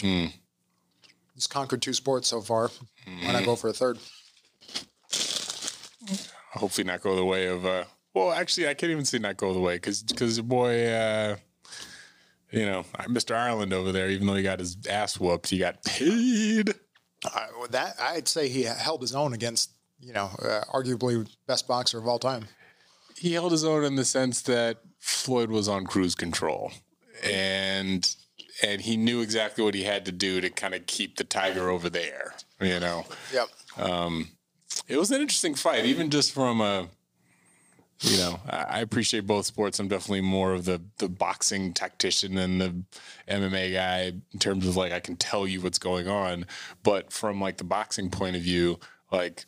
He's 1.34 1.46
conquered 1.48 1.82
two 1.82 1.92
sports 1.92 2.28
so 2.28 2.40
far. 2.40 2.70
Why 3.22 3.32
not 3.32 3.44
go 3.44 3.54
for 3.56 3.68
a 3.68 3.72
third? 3.72 3.98
hopefully 6.52 6.84
not 6.86 7.00
go 7.02 7.14
the 7.14 7.24
way 7.24 7.46
of 7.46 7.64
uh 7.66 7.84
well 8.14 8.32
actually 8.32 8.66
i 8.68 8.74
can't 8.74 8.90
even 8.90 9.04
say 9.04 9.18
not 9.18 9.36
go 9.36 9.52
the 9.52 9.60
way 9.60 9.74
because 9.76 10.02
because 10.02 10.36
your 10.38 10.44
boy 10.44 10.86
uh 10.88 11.36
you 12.50 12.64
know 12.64 12.82
mr 13.06 13.36
ireland 13.36 13.72
over 13.72 13.92
there 13.92 14.08
even 14.08 14.26
though 14.26 14.34
he 14.34 14.42
got 14.42 14.58
his 14.58 14.76
ass 14.88 15.20
whooped 15.20 15.50
he 15.50 15.58
got 15.58 15.82
paid 15.84 16.74
I, 17.24 17.46
that 17.70 17.96
I'd 18.00 18.28
say 18.28 18.48
he 18.48 18.62
held 18.62 19.00
his 19.00 19.14
own 19.14 19.32
against 19.32 19.70
you 20.00 20.12
know 20.12 20.30
uh, 20.42 20.62
arguably 20.72 21.28
best 21.46 21.66
boxer 21.66 21.98
of 21.98 22.06
all 22.06 22.18
time. 22.18 22.46
he 23.16 23.32
held 23.32 23.50
his 23.52 23.64
own 23.64 23.84
in 23.84 23.96
the 23.96 24.04
sense 24.04 24.42
that 24.42 24.78
floyd 25.00 25.50
was 25.50 25.68
on 25.68 25.84
cruise 25.86 26.14
control 26.14 26.70
and 27.24 28.14
and 28.62 28.80
he 28.80 28.96
knew 28.96 29.20
exactly 29.20 29.62
what 29.64 29.74
he 29.74 29.84
had 29.84 30.04
to 30.04 30.12
do 30.12 30.40
to 30.40 30.50
kind 30.50 30.74
of 30.74 30.86
keep 30.86 31.16
the 31.16 31.24
tiger 31.24 31.68
over 31.70 31.88
there 31.90 32.34
you 32.60 32.78
know 32.80 33.04
Yep. 33.32 33.48
it 34.86 34.96
was 34.96 35.10
an 35.10 35.20
interesting 35.20 35.54
fight, 35.54 35.84
even 35.84 36.10
just 36.10 36.32
from 36.32 36.60
a, 36.60 36.88
you 38.00 38.16
know, 38.16 38.38
I 38.48 38.80
appreciate 38.80 39.26
both 39.26 39.46
sports. 39.46 39.80
I'm 39.80 39.88
definitely 39.88 40.20
more 40.20 40.52
of 40.52 40.64
the 40.64 40.80
the 40.98 41.08
boxing 41.08 41.72
tactician 41.72 42.34
than 42.36 42.58
the 42.58 42.82
MMA 43.28 43.72
guy 43.72 44.12
in 44.32 44.38
terms 44.38 44.68
of 44.68 44.76
like 44.76 44.92
I 44.92 45.00
can 45.00 45.16
tell 45.16 45.48
you 45.48 45.60
what's 45.60 45.80
going 45.80 46.06
on. 46.06 46.46
But 46.84 47.12
from 47.12 47.40
like 47.40 47.56
the 47.56 47.64
boxing 47.64 48.08
point 48.10 48.36
of 48.36 48.42
view, 48.42 48.78
like 49.10 49.46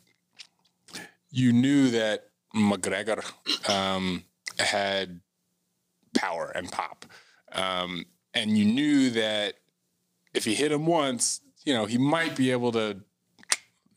you 1.29 1.53
knew 1.53 1.91
that 1.91 2.27
McGregor 2.53 3.23
um, 3.69 4.25
had 4.59 5.21
power 6.13 6.51
and 6.53 6.69
pop, 6.69 7.05
um, 7.53 8.05
and 8.33 8.57
you 8.57 8.65
knew 8.65 9.11
that 9.11 9.55
if 10.33 10.43
he 10.43 10.55
hit 10.55 10.73
him 10.73 10.85
once, 10.85 11.39
you 11.63 11.73
know, 11.73 11.85
he 11.85 11.97
might 11.97 12.35
be 12.35 12.51
able 12.51 12.73
to 12.73 12.97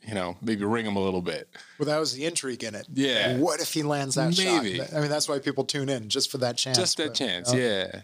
you 0.06 0.14
know, 0.14 0.36
maybe 0.42 0.64
ring 0.64 0.86
him 0.86 0.96
a 0.96 1.02
little 1.02 1.22
bit. 1.22 1.48
Well, 1.78 1.86
that 1.86 1.98
was 1.98 2.12
the 2.12 2.24
intrigue 2.24 2.62
in 2.62 2.74
it. 2.74 2.86
Yeah. 2.92 3.38
What 3.38 3.60
if 3.60 3.72
he 3.72 3.82
lands 3.82 4.16
that 4.16 4.36
Maybe. 4.36 4.78
shot? 4.78 4.92
I 4.94 5.00
mean, 5.00 5.08
that's 5.08 5.28
why 5.28 5.38
people 5.38 5.64
tune 5.64 5.88
in 5.88 6.08
just 6.08 6.30
for 6.30 6.38
that 6.38 6.56
chance. 6.56 6.78
Just 6.78 6.96
that 6.98 7.08
but, 7.08 7.14
chance, 7.14 7.52
yeah. 7.52 8.02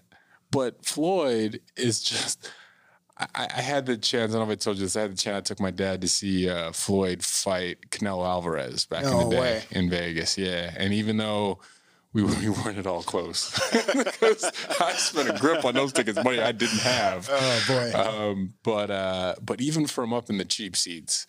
But 0.50 0.84
Floyd 0.84 1.60
is 1.76 2.02
just. 2.02 2.50
I, 3.18 3.48
I 3.54 3.60
had 3.60 3.84
the 3.84 3.98
chance. 3.98 4.32
I 4.32 4.38
don't 4.38 4.46
know 4.46 4.52
if 4.52 4.58
I 4.58 4.60
told 4.60 4.78
you 4.78 4.84
this. 4.84 4.96
I 4.96 5.02
had 5.02 5.12
the 5.12 5.16
chance. 5.16 5.36
I 5.36 5.40
took 5.40 5.60
my 5.60 5.70
dad 5.70 6.00
to 6.00 6.08
see 6.08 6.48
uh, 6.48 6.72
Floyd 6.72 7.22
fight 7.22 7.90
Canelo 7.90 8.26
Alvarez 8.26 8.86
back 8.86 9.04
in 9.04 9.10
the 9.10 9.28
day 9.28 9.40
way. 9.40 9.62
in 9.70 9.90
Vegas. 9.90 10.38
Yeah, 10.38 10.72
and 10.76 10.94
even 10.94 11.18
though 11.18 11.60
we, 12.14 12.22
we 12.40 12.48
weren't 12.48 12.78
at 12.78 12.86
all 12.86 13.02
close, 13.02 13.52
because 13.96 14.50
I 14.80 14.94
spent 14.94 15.28
a 15.28 15.38
grip 15.38 15.64
on 15.66 15.74
those 15.74 15.92
tickets, 15.92 16.18
money 16.24 16.40
I 16.40 16.52
didn't 16.52 16.80
have. 16.80 17.28
Oh 17.30 17.64
boy. 17.68 17.92
Um, 17.94 18.54
but 18.62 18.90
uh, 18.90 19.34
but 19.42 19.60
even 19.60 19.86
from 19.86 20.14
up 20.14 20.30
in 20.30 20.38
the 20.38 20.44
cheap 20.46 20.74
seats, 20.74 21.26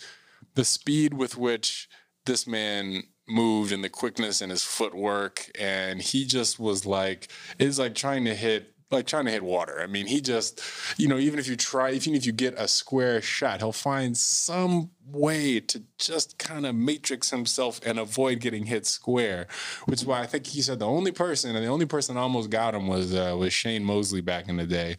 the 0.55 0.65
speed 0.65 1.13
with 1.13 1.37
which 1.37 1.87
this 2.25 2.45
man 2.45 3.03
moved 3.27 3.71
and 3.71 3.83
the 3.83 3.89
quickness 3.89 4.41
in 4.41 4.49
his 4.49 4.63
footwork, 4.63 5.49
and 5.59 6.01
he 6.01 6.25
just 6.25 6.59
was 6.59 6.85
like 6.85 7.29
it's 7.59 7.79
like 7.79 7.95
trying 7.95 8.25
to 8.25 8.35
hit 8.35 8.73
like 8.91 9.07
trying 9.07 9.23
to 9.23 9.31
hit 9.31 9.43
water. 9.43 9.79
I 9.81 9.87
mean, 9.87 10.07
he 10.07 10.21
just 10.21 10.61
you 10.97 11.07
know 11.07 11.17
even 11.17 11.39
if 11.39 11.47
you 11.47 11.55
try, 11.55 11.91
even 11.91 12.15
if 12.15 12.25
you 12.25 12.31
get 12.31 12.53
a 12.57 12.67
square 12.67 13.21
shot, 13.21 13.59
he'll 13.59 13.71
find 13.71 14.17
some 14.17 14.91
way 15.05 15.59
to 15.61 15.83
just 15.97 16.37
kind 16.37 16.65
of 16.65 16.75
matrix 16.75 17.29
himself 17.29 17.79
and 17.85 17.97
avoid 17.99 18.39
getting 18.39 18.65
hit 18.65 18.85
square. 18.85 19.47
Which 19.85 20.01
is 20.01 20.05
why 20.05 20.21
I 20.21 20.27
think 20.27 20.47
he 20.47 20.61
said 20.61 20.79
the 20.79 20.87
only 20.87 21.11
person 21.11 21.55
and 21.55 21.65
the 21.65 21.69
only 21.69 21.85
person 21.85 22.17
almost 22.17 22.49
got 22.49 22.75
him 22.75 22.87
was 22.87 23.13
uh, 23.13 23.35
was 23.37 23.53
Shane 23.53 23.83
Mosley 23.83 24.21
back 24.21 24.49
in 24.49 24.57
the 24.57 24.67
day 24.67 24.97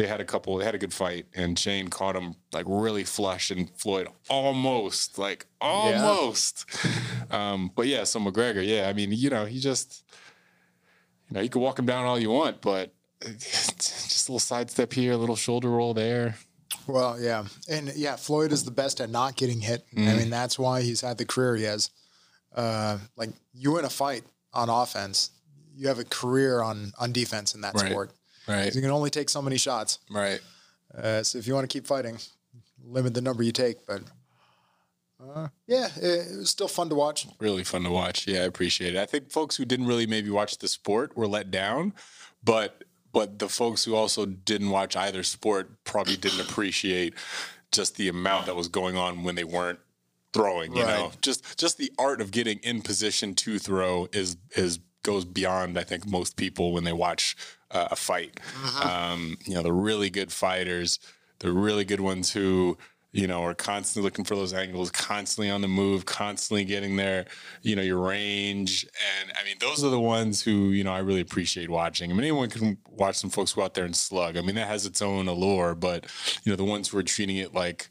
they 0.00 0.06
had 0.06 0.20
a 0.20 0.24
couple 0.24 0.56
they 0.56 0.64
had 0.64 0.74
a 0.74 0.78
good 0.78 0.94
fight 0.94 1.26
and 1.34 1.58
Shane 1.58 1.88
caught 1.88 2.16
him 2.16 2.34
like 2.52 2.64
really 2.68 3.04
flush 3.04 3.50
and 3.50 3.68
Floyd 3.76 4.08
almost 4.28 5.18
like 5.18 5.46
almost 5.60 6.64
um 7.30 7.70
but 7.76 7.86
yeah 7.86 8.04
so 8.04 8.18
McGregor 8.18 8.66
yeah 8.66 8.88
I 8.88 8.92
mean 8.94 9.10
you 9.12 9.28
know 9.30 9.44
he 9.44 9.60
just 9.60 10.02
you 11.28 11.34
know 11.34 11.40
you 11.40 11.48
can 11.50 11.60
walk 11.60 11.78
him 11.78 11.86
down 11.86 12.06
all 12.06 12.18
you 12.18 12.30
want 12.30 12.60
but 12.62 12.94
just 13.22 14.28
a 14.28 14.32
little 14.32 14.38
sidestep 14.40 14.92
here 14.92 15.12
a 15.12 15.16
little 15.16 15.36
shoulder 15.36 15.68
roll 15.70 15.92
there 15.94 16.36
Well, 16.86 17.20
yeah, 17.20 17.44
and 17.68 17.92
yeah, 17.94 18.16
Floyd 18.16 18.52
is 18.52 18.64
the 18.64 18.70
best 18.70 19.00
at 19.00 19.10
not 19.10 19.36
getting 19.36 19.60
hit. 19.60 19.84
Mm. 19.94 20.08
I 20.08 20.14
mean, 20.16 20.30
that's 20.30 20.56
why 20.58 20.82
he's 20.82 21.00
had 21.02 21.18
the 21.18 21.24
career 21.24 21.56
he 21.56 21.64
has. 21.64 21.90
Uh, 22.54 22.98
like 23.16 23.30
you 23.52 23.76
in 23.78 23.84
a 23.84 23.90
fight 23.90 24.22
on 24.54 24.68
offense, 24.68 25.30
you 25.76 25.88
have 25.88 25.98
a 25.98 26.04
career 26.04 26.62
on 26.62 26.92
on 26.98 27.12
defense 27.12 27.54
in 27.54 27.60
that 27.62 27.74
Right. 27.74 27.90
sport. 27.90 28.12
Right 28.50 28.74
You 28.74 28.80
can 28.80 28.90
only 28.90 29.10
take 29.10 29.28
so 29.28 29.40
many 29.42 29.56
shots. 29.56 29.98
right 30.10 30.40
Uh, 30.96 31.22
so 31.22 31.38
if 31.38 31.46
you 31.46 31.54
want 31.54 31.68
to 31.68 31.72
keep 31.72 31.86
fighting, 31.86 32.18
limit 32.84 33.14
the 33.14 33.20
number 33.20 33.42
you 33.42 33.52
take. 33.52 33.86
But 33.86 34.02
uh, 35.22 35.48
yeah, 35.66 35.88
it, 35.96 36.32
it 36.32 36.38
was 36.38 36.50
still 36.50 36.68
fun 36.68 36.88
to 36.88 36.94
watch. 36.94 37.26
really 37.38 37.64
fun 37.64 37.84
to 37.84 37.90
watch. 37.90 38.26
Yeah, 38.26 38.40
I 38.40 38.44
appreciate 38.44 38.94
it. 38.94 38.98
I 38.98 39.06
think 39.06 39.30
folks 39.30 39.56
who 39.56 39.64
didn't 39.64 39.86
really 39.86 40.06
maybe 40.06 40.30
watch 40.30 40.58
the 40.58 40.68
sport 40.68 41.16
were 41.16 41.28
let 41.28 41.50
down, 41.50 41.92
but 42.42 42.84
but 43.12 43.38
the 43.38 43.48
folks 43.48 43.84
who 43.84 43.94
also 43.94 44.24
didn't 44.26 44.70
watch 44.70 44.96
either 44.96 45.22
sport 45.22 45.84
probably 45.84 46.16
didn't 46.16 46.40
appreciate 46.40 47.14
just 47.72 47.96
the 47.96 48.08
amount 48.08 48.46
that 48.46 48.56
was 48.56 48.68
going 48.68 48.96
on 48.96 49.22
when 49.24 49.34
they 49.34 49.44
weren't 49.44 49.80
throwing. 50.32 50.74
You 50.74 50.82
know, 50.82 51.12
just 51.20 51.58
just 51.58 51.78
the 51.78 51.92
art 51.98 52.20
of 52.20 52.30
getting 52.30 52.58
in 52.60 52.82
position 52.82 53.34
to 53.34 53.58
throw 53.58 54.08
is 54.12 54.36
is 54.56 54.78
goes 55.02 55.24
beyond 55.24 55.78
I 55.78 55.84
think 55.84 56.06
most 56.06 56.36
people 56.36 56.72
when 56.72 56.84
they 56.84 56.92
watch 56.92 57.36
uh, 57.70 57.88
a 57.90 57.96
fight. 57.96 58.40
Um, 58.82 59.36
you 59.44 59.54
know, 59.54 59.62
the 59.62 59.72
really 59.72 60.10
good 60.10 60.32
fighters, 60.32 60.98
the 61.38 61.52
really 61.52 61.84
good 61.84 62.00
ones 62.00 62.32
who 62.32 62.76
you 63.12 63.26
know 63.26 63.42
are 63.42 63.54
constantly 63.54 64.06
looking 64.06 64.24
for 64.24 64.36
those 64.36 64.52
angles, 64.52 64.90
constantly 64.90 65.50
on 65.50 65.60
the 65.60 65.68
move, 65.68 66.06
constantly 66.06 66.64
getting 66.64 66.96
their 66.96 67.26
you 67.62 67.76
know 67.76 67.82
your 67.82 67.98
range. 67.98 68.86
And 69.20 69.32
I 69.40 69.44
mean, 69.44 69.56
those 69.60 69.84
are 69.84 69.90
the 69.90 70.00
ones 70.00 70.42
who 70.42 70.70
you 70.70 70.84
know 70.84 70.92
I 70.92 70.98
really 70.98 71.20
appreciate 71.20 71.70
watching. 71.70 72.10
I 72.10 72.14
mean, 72.14 72.24
anyone 72.24 72.50
can 72.50 72.78
watch 72.88 73.16
some 73.16 73.30
folks 73.30 73.52
go 73.52 73.62
out 73.62 73.74
there 73.74 73.84
and 73.84 73.96
slug. 73.96 74.36
I 74.36 74.42
mean, 74.42 74.56
that 74.56 74.68
has 74.68 74.86
its 74.86 75.02
own 75.02 75.28
allure, 75.28 75.74
but 75.74 76.06
you 76.44 76.52
know, 76.52 76.56
the 76.56 76.64
ones 76.64 76.88
who 76.88 76.98
are 76.98 77.02
treating 77.02 77.36
it 77.36 77.54
like 77.54 77.88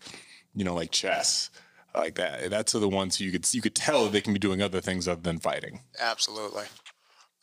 you 0.55 0.63
know 0.63 0.73
like 0.73 0.91
chess. 0.91 1.49
Like 1.95 2.15
that. 2.15 2.51
That's 2.51 2.73
the 2.73 2.87
ones 2.87 3.17
who 3.17 3.25
you 3.25 3.31
could 3.31 3.51
you 3.51 3.63
could 3.63 3.73
tell 3.73 4.07
they 4.07 4.21
can 4.21 4.31
be 4.31 4.39
doing 4.39 4.61
other 4.61 4.79
things 4.79 5.07
other 5.07 5.21
than 5.21 5.39
fighting. 5.39 5.81
Absolutely. 5.99 6.65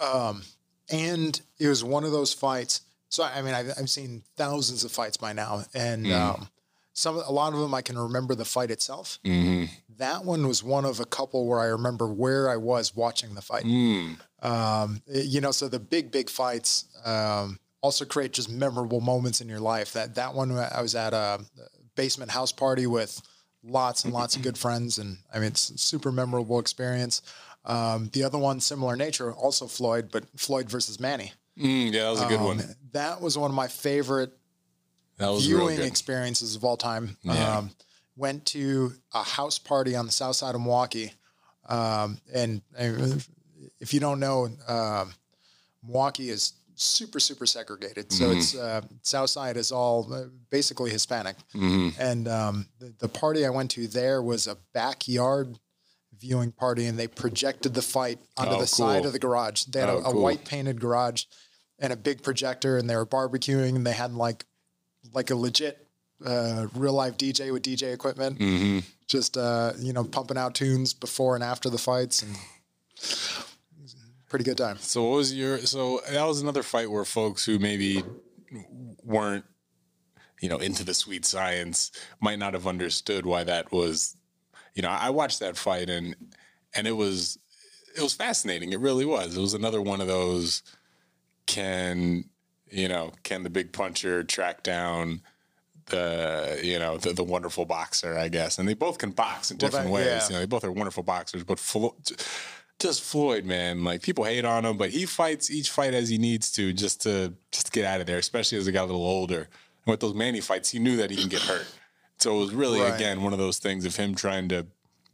Um, 0.01 0.43
and 0.91 1.41
it 1.59 1.69
was 1.69 1.83
one 1.83 2.05
of 2.05 2.13
those 2.13 2.33
fights. 2.33 2.83
So 3.09 3.25
I 3.25 3.43
mean, 3.43 3.55
I've, 3.55 3.73
I've 3.79 3.91
seen 3.91 4.23
thousands 4.37 4.85
of 4.85 4.93
fights 4.93 5.17
by 5.17 5.33
now, 5.33 5.65
and 5.75 6.07
um, 6.13 6.49
some 6.93 7.17
a 7.17 7.31
lot 7.31 7.53
of 7.53 7.61
them 7.61 7.75
I 7.75 7.83
can 7.83 7.99
remember 7.99 8.35
the 8.35 8.45
fight 8.45 8.71
itself. 8.71 9.19
Mm-hmm. 9.25 9.73
That 9.99 10.25
one 10.25 10.47
was 10.47 10.63
one 10.63 10.85
of 10.85 10.99
a 11.01 11.05
couple 11.05 11.47
where 11.47 11.61
I 11.61 11.67
remember 11.67 12.07
where 12.07 12.51
I 12.51 12.57
was 12.57 12.95
watching 12.95 13.35
the 13.35 13.43
fight. 13.43 13.65
Mm. 13.65 14.19
Um, 14.43 15.03
you 15.07 15.41
know, 15.41 15.51
so 15.51 15.69
the 15.69 15.79
big 15.79 16.11
big 16.11 16.29
fights 16.29 16.87
um, 17.05 17.59
also 17.81 18.05
create 18.05 18.33
just 18.33 18.51
memorable 18.51 19.01
moments 19.01 19.41
in 19.41 19.49
your 19.49 19.61
life. 19.61 19.93
That 19.93 20.15
that 20.17 20.35
one 20.35 20.51
I 20.53 20.83
was 20.83 20.95
at 20.95 21.15
a 21.15 21.41
basement 21.95 22.31
house 22.31 22.53
party 22.53 22.87
with 22.87 23.21
lots 23.63 24.05
and 24.05 24.13
lots 24.13 24.37
of 24.37 24.43
good 24.43 24.59
friends, 24.59 24.99
and 24.99 25.19
I 25.33 25.39
mean 25.39 25.49
it's 25.49 25.71
a 25.71 25.79
super 25.79 26.11
memorable 26.11 26.59
experience. 26.59 27.23
Um, 27.67 28.11
the 28.13 28.23
other 28.25 28.39
one, 28.39 28.61
similar 28.61 28.95
nature, 28.97 29.33
also 29.33 29.67
Floyd, 29.67 30.11
but 30.13 30.25
Floyd 30.39 30.71
versus 30.71 31.01
Manny. 31.01 31.33
Mm, 31.59 31.93
yeah, 31.93 32.05
that 32.05 32.11
was 32.11 32.23
a 32.23 32.27
good 32.29 32.39
Um, 32.39 32.45
one. 32.45 32.77
That 32.93 33.21
was 33.21 33.37
one 33.37 33.51
of 33.51 33.55
my 33.57 33.67
favorite 33.69 34.33
That 35.19 35.29
was 35.31 35.49
real 35.51 35.67
viewing 35.69 35.81
experiences 35.81 36.55
of 36.57 36.65
all 36.65 36.77
time. 36.77 37.17
Yeah. 37.23 37.59
Um, 37.59 37.71
went 38.17 38.47
to 38.47 38.93
a 39.13 39.23
house 39.23 39.59
party 39.59 39.95
on 39.97 40.07
the 40.07 40.13
south 40.13 40.37
side 40.37 40.55
of 40.55 40.61
Milwaukee. 40.61 41.13
Um, 41.69 42.19
and, 42.33 42.63
if 43.81 43.93
you 43.93 44.01
don't 44.01 44.21
know, 44.21 44.49
um, 44.69 45.13
Milwaukee 45.83 46.31
is 46.31 46.53
super, 46.77 47.19
super 47.21 47.47
segregated. 47.47 48.13
So 48.13 48.27
Mm-hmm. 48.27 48.39
it's 48.39 48.55
uh, 48.55 48.83
south 49.03 49.31
side 49.31 49.57
is 49.57 49.73
all 49.73 50.13
uh, 50.13 50.25
basically 50.51 50.91
Hispanic. 50.91 51.37
Mhm. 51.55 51.95
And 51.99 52.29
um, 52.29 52.69
the, 52.79 52.95
the 52.99 53.09
party 53.09 53.45
I 53.47 53.51
went 53.51 53.71
to 53.73 53.87
there 53.89 54.23
was 54.23 54.47
a 54.47 54.57
backyard 54.73 55.59
viewing 56.21 56.53
party, 56.53 56.87
and 56.87 56.99
they 56.99 57.07
projected 57.07 57.75
the 57.75 57.83
fight 57.83 58.19
onto 58.37 58.55
Oh, 58.55 58.61
the 58.61 58.67
side 58.67 59.05
of 59.05 59.13
the 59.13 59.19
garage. 59.19 59.65
They 59.65 59.81
had 59.81 59.89
Oh, 59.89 59.97
a, 59.99 60.01
a 60.01 60.13
cool. 60.13 60.23
white 60.23 60.45
painted 60.45 60.81
garage 60.81 61.25
and 61.79 61.93
a 61.93 61.97
big 61.97 62.23
projector, 62.23 62.77
and 62.79 62.89
they 62.89 62.97
were 62.97 63.07
barbecuing, 63.07 63.77
and 63.77 63.87
they 63.87 63.93
had 63.93 64.13
like 64.15 64.45
like 65.13 65.31
a 65.31 65.37
legit 65.37 65.87
uh, 66.25 66.67
real 66.75 66.95
life 66.95 67.17
DJ 67.19 67.53
with 67.53 67.63
DJ 67.63 67.93
equipment, 67.93 68.39
Mhm. 68.39 68.83
just 69.07 69.37
uh, 69.37 69.73
you 69.79 69.93
know 69.93 70.03
pumping 70.05 70.39
out 70.39 70.55
tunes 70.55 70.95
before 70.95 71.35
and 71.35 71.45
after 71.45 71.69
the 71.69 71.79
fights, 71.79 72.23
and 72.23 72.35
pretty 74.29 74.45
good 74.45 74.57
time. 74.59 74.79
So 74.81 75.05
what 75.05 75.17
was 75.17 75.35
your 75.35 75.59
so 75.59 76.01
that 76.11 76.25
was 76.27 76.41
another 76.41 76.63
fight 76.63 76.91
where 76.91 77.05
folks 77.05 77.45
who 77.45 77.59
maybe 77.59 78.03
weren't 79.03 79.45
you 80.41 80.49
know 80.49 80.59
into 80.59 80.85
the 80.85 80.95
sweet 80.95 81.25
science 81.25 81.91
might 82.21 82.39
not 82.39 82.55
have 82.55 82.67
understood 82.67 83.25
why 83.27 83.45
that 83.45 83.71
was 83.73 84.17
you 84.77 84.83
know 84.83 84.91
I 84.91 85.11
watched 85.11 85.41
that 85.41 85.57
fight 85.57 85.91
and 85.91 86.15
and 86.75 86.87
it 86.87 86.93
was 86.93 87.39
it 87.97 88.03
was 88.03 88.15
fascinating. 88.15 88.73
It 88.73 88.79
really 88.81 89.05
was. 89.07 89.37
It 89.37 89.41
was 89.41 89.55
another 89.55 89.83
one 89.83 90.01
of 90.01 90.07
those 90.07 90.63
can 91.47 92.25
you 92.71 92.89
know 92.89 93.13
can 93.23 93.43
the 93.43 93.51
big 93.51 93.73
puncher 93.73 94.23
track 94.25 94.63
down 94.63 95.23
the 95.87 96.61
you 96.63 96.79
know 96.79 96.99
the, 96.99 97.13
the 97.13 97.25
wonderful 97.25 97.65
boxer 97.65 98.19
I 98.19 98.29
guess. 98.29 98.59
And 98.59 98.69
they 98.69 98.75
both 98.75 98.99
can 98.99 99.11
box 99.11 99.51
in 99.51 99.57
Well, 99.57 99.71
different 99.71 99.87
that- 99.87 99.93
ways. 99.93 100.07
yeah. 100.07 100.27
you 100.29 100.33
know 100.35 100.39
they 100.41 100.47
both 100.47 100.65
are 100.65 100.73
wonderful 100.73 101.03
boxers 101.05 101.45
but 101.45 101.59
Flo- 101.59 101.95
just 102.79 103.03
Floyd 103.03 103.45
man 103.45 103.85
like 103.85 104.03
people 104.03 104.25
hate 104.25 104.45
on 104.45 104.65
him 104.65 104.77
but 104.77 104.91
he 104.91 105.07
fights 105.07 105.51
each 105.51 105.71
fight 105.71 105.95
as 105.95 106.09
he 106.09 106.19
needs 106.19 106.51
to 106.53 106.73
just 106.73 107.03
to 107.03 107.33
just 107.53 107.67
to 107.67 107.73
get 107.73 107.85
out 107.85 108.01
of 108.01 108.07
there 108.07 108.19
especially 108.19 108.59
as 108.59 108.67
he 108.67 108.73
got 108.73 108.85
a 108.85 108.87
little 108.93 109.01
older. 109.07 109.39
And 109.87 109.93
with 109.93 110.01
those 110.01 110.15
Manny 110.15 110.41
fights 110.41 110.71
he 110.71 110.79
knew 110.81 110.97
that 110.97 111.11
he 111.11 111.17
can 111.17 111.29
get 111.29 111.43
hurt 111.43 111.67
so 112.19 112.37
it 112.37 112.41
was 112.41 112.55
really 112.55 112.81
Right. 112.81 112.95
again 112.95 113.23
one 113.23 113.33
of 113.33 113.39
those 113.39 113.59
things 113.59 113.85
of 113.85 113.97
him 113.97 114.15
trying 114.15 114.49
to 114.49 114.67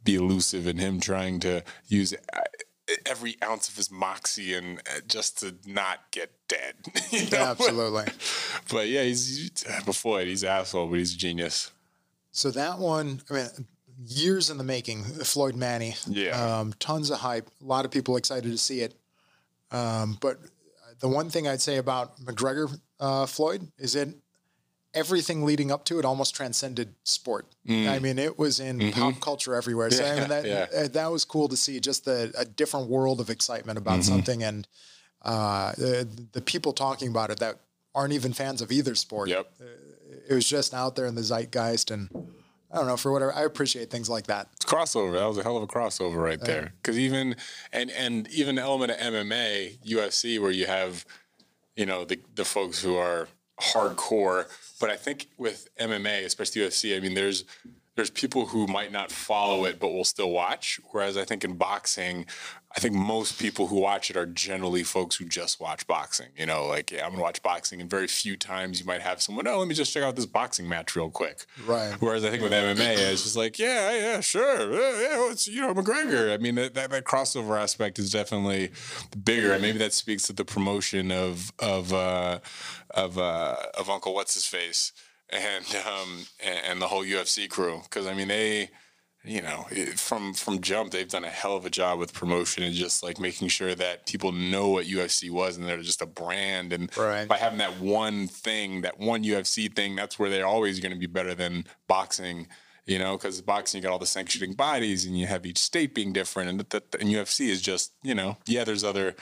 be 0.03 0.15
elusive 0.15 0.67
and 0.67 0.79
him 0.79 0.99
trying 0.99 1.39
to 1.41 1.63
use 1.87 2.13
uh, 2.33 2.39
every 3.05 3.37
ounce 3.43 3.69
of 3.69 3.75
his 3.77 3.89
moxie 3.89 4.53
and 4.53 4.79
uh, 4.79 4.99
just 5.07 5.39
to 5.39 5.55
not 5.65 5.99
get 6.11 6.31
dead 6.47 6.75
you 7.11 7.29
know? 7.29 7.37
Absolutely. 7.37 8.05
but 8.71 8.87
yeah 8.89 9.03
he's, 9.03 9.37
he's 9.37 9.83
before 9.85 10.19
it 10.21 10.27
he's 10.27 10.43
an 10.43 10.49
asshole 10.49 10.87
but 10.87 10.97
he's 10.99 11.13
a 11.13 11.17
genius 11.17 11.71
So 12.31 12.51
that 12.51 12.79
one, 12.79 13.21
I 13.29 13.33
mean, 13.33 13.47
years 14.05 14.49
in 14.49 14.57
the 14.57 14.63
making. 14.63 15.03
Floyd 15.03 15.55
Manny. 15.55 15.95
Yeah. 16.07 16.31
Um, 16.59 16.73
tons 16.79 17.11
of 17.11 17.19
hype. 17.19 17.47
A 17.61 17.65
lot 17.65 17.85
of 17.85 17.91
people 17.91 18.17
excited 18.17 18.51
to 18.51 18.57
see 18.57 18.81
it. 18.81 18.95
Um, 19.71 20.17
but 20.19 20.39
the 20.99 21.07
one 21.07 21.29
thing 21.29 21.47
I'd 21.47 21.61
say 21.61 21.77
about 21.77 22.19
McGregor 22.19 22.75
uh, 22.99 23.27
Floyd 23.27 23.67
is 23.77 23.93
that 23.93 24.09
everything 24.93 25.43
leading 25.43 25.71
up 25.71 25.85
to 25.85 25.99
it 25.99 26.05
almost 26.05 26.35
transcended 26.35 26.93
sport. 27.03 27.47
I 27.69 27.99
mean, 27.99 28.19
it 28.19 28.37
was 28.37 28.59
in 28.59 28.91
pop 28.91 29.19
culture 29.19 29.55
everywhere. 29.55 29.89
So 29.91 30.05
I 30.05 30.19
mean, 30.19 30.29
that 30.29 30.45
Yeah, 30.45 30.67
uh, 30.75 30.87
that 30.89 31.11
was 31.11 31.25
cool 31.25 31.47
to 31.49 31.57
see. 31.57 31.79
Just 31.79 32.05
the, 32.05 32.31
a 32.37 32.45
different 32.45 32.89
world 32.89 33.19
of 33.19 33.29
excitement 33.29 33.77
about 33.77 34.03
something, 34.03 34.43
and 34.43 34.67
uh, 35.21 35.71
the, 35.73 36.07
the 36.33 36.41
people 36.41 36.73
talking 36.73 37.07
about 37.07 37.31
it 37.31 37.39
that 37.39 37.59
aren't 37.95 38.13
even 38.13 38.33
fans 38.33 38.61
of 38.61 38.71
either 38.71 38.95
sport 38.95 39.29
yep 39.29 39.47
it 40.27 40.33
was 40.33 40.47
just 40.47 40.73
out 40.73 40.95
there 40.95 41.05
in 41.05 41.15
the 41.15 41.21
zeitgeist 41.21 41.91
and 41.91 42.09
I 42.71 42.77
don't 42.77 42.87
know 42.87 42.97
for 42.97 43.11
whatever 43.11 43.33
I 43.33 43.43
appreciate 43.43 43.91
things 43.91 44.09
like 44.09 44.27
that. 44.27 44.49
It's 44.55 44.65
crossover. 44.65 45.13
That 45.13 45.25
was 45.27 45.37
a 45.37 45.43
hell 45.43 45.57
of 45.57 45.63
a 45.63 45.67
crossover 45.67 46.15
right 46.15 46.41
there. 46.41 46.73
Because 46.81 46.97
even 46.97 47.35
and 47.71 47.91
and 47.91 48.27
even 48.29 48.55
the 48.55 48.63
element 48.63 48.91
of 48.91 48.97
MMA, 48.97 49.77
UFC, 49.85 50.41
where 50.41 50.49
you 50.49 50.65
have, 50.65 51.05
you 51.75 51.85
know, 51.85 52.03
the 52.03 52.19
the 52.33 52.43
folks 52.43 52.81
who 52.81 52.95
are 52.95 53.27
hardcore. 53.61 54.45
But 54.79 54.89
I 54.89 54.95
think 54.95 55.27
with 55.37 55.69
MMA, 55.79 56.25
especially 56.25 56.61
UFC, 56.61 56.95
I 56.95 56.99
mean, 56.99 57.13
there's 57.13 57.45
there's 57.95 58.09
people 58.09 58.47
who 58.47 58.65
might 58.65 58.91
not 58.91 59.11
follow 59.11 59.65
it 59.65 59.79
but 59.79 59.89
will 59.93 60.03
still 60.03 60.31
watch. 60.31 60.79
Whereas 60.91 61.15
I 61.15 61.25
think 61.25 61.43
in 61.43 61.53
boxing, 61.57 62.25
I 62.75 62.79
think 62.79 62.95
most 62.95 63.39
people 63.39 63.67
who 63.67 63.79
watch 63.79 64.09
it 64.09 64.17
are 64.17 64.25
generally 64.25 64.83
folks 64.83 65.15
who 65.15 65.25
just 65.25 65.59
watch 65.59 65.85
boxing. 65.85 66.29
You 66.35 66.47
know, 66.47 66.65
like 66.65 66.91
yeah, 66.91 67.05
I'm 67.05 67.11
gonna 67.11 67.21
watch 67.21 67.43
boxing, 67.43 67.79
and 67.79 67.89
very 67.89 68.07
few 68.07 68.35
times 68.35 68.79
you 68.79 68.85
might 68.85 69.01
have 69.01 69.21
someone. 69.21 69.47
Oh, 69.47 69.59
let 69.59 69.67
me 69.67 69.75
just 69.75 69.93
check 69.93 70.01
out 70.01 70.15
this 70.15 70.25
boxing 70.25 70.67
match 70.67 70.95
real 70.95 71.11
quick. 71.11 71.45
Right. 71.67 71.93
Whereas 71.99 72.25
I 72.25 72.31
think 72.31 72.41
with 72.41 72.51
MMA, 72.51 72.97
it's 73.11 73.23
just 73.23 73.35
like, 73.35 73.59
yeah, 73.59 73.95
yeah, 73.95 74.19
sure, 74.21 74.71
yeah, 74.71 75.01
yeah 75.01 75.17
well, 75.17 75.31
it's 75.31 75.47
you 75.47 75.61
know 75.61 75.73
McGregor. 75.73 76.33
I 76.33 76.37
mean, 76.37 76.55
that, 76.55 76.73
that 76.73 76.89
that 76.89 77.03
crossover 77.03 77.61
aspect 77.61 77.99
is 77.99 78.11
definitely 78.11 78.71
bigger, 79.23 79.53
and 79.53 79.61
maybe 79.61 79.77
that 79.77 79.93
speaks 79.93 80.23
to 80.23 80.33
the 80.33 80.45
promotion 80.45 81.11
of 81.11 81.53
of 81.59 81.93
uh, 81.93 82.39
of 82.89 83.19
uh, 83.19 83.55
of 83.77 83.89
Uncle 83.89 84.15
What's 84.15 84.33
His 84.33 84.45
Face 84.45 84.93
and 85.29 85.65
um 85.87 86.25
and, 86.43 86.59
and 86.65 86.81
the 86.81 86.87
whole 86.87 87.03
UFC 87.03 87.49
crew 87.49 87.81
because 87.83 88.07
I 88.07 88.13
mean 88.13 88.27
they. 88.27 88.71
You 89.25 89.41
know, 89.41 89.67
it- 89.71 89.97
from 89.99 90.33
from 90.33 90.59
jump, 90.59 90.91
they've 90.91 91.07
done 91.07 91.23
a 91.23 91.29
hell 91.29 91.55
of 91.55 91.65
a 91.65 91.69
job 91.69 91.97
with 91.97 92.13
promotion 92.13 92.61
and 92.63 92.73
just 92.75 93.03
like 93.03 93.19
making 93.19 93.47
sure 93.47 93.73
that 93.73 94.05
people 94.05 94.33
know 94.33 94.67
what 94.67 94.85
UFC 94.85 95.29
was 95.29 95.55
and 95.55 95.65
they're 95.65 95.81
just 95.81 96.01
a 96.01 96.05
brand. 96.05 96.73
And 96.73 96.95
Right. 96.97 97.25
by 97.27 97.37
having 97.37 97.59
that 97.59 97.79
one 97.79 98.27
thing, 98.27 98.81
that 98.81 98.99
one 98.99 99.23
UFC 99.23 99.69
thing, 99.69 99.95
that's 99.95 100.19
where 100.19 100.29
they're 100.29 100.45
always 100.45 100.81
going 100.81 100.91
to 100.91 100.99
be 100.99 101.07
better 101.07 101.33
than 101.33 101.65
boxing. 101.87 102.47
You 102.85 102.99
know, 102.99 103.15
because 103.15 103.39
boxing 103.41 103.77
you 103.77 103.83
got 103.83 103.93
all 103.93 103.99
the 103.99 104.05
sanctioning 104.05 104.55
bodies, 104.55 105.05
and 105.05 105.17
you 105.17 105.25
have 105.25 105.45
each 105.45 105.57
state 105.59 105.95
being 105.95 106.11
different, 106.11 106.49
and 106.49 106.59
that, 106.59 106.93
and 106.99 107.07
UFC 107.09 107.47
is 107.47 107.61
just 107.61 107.93
you 108.03 108.13
know, 108.13 108.35
yeah, 108.45 108.65
there's 108.65 108.83
other, 108.83 109.15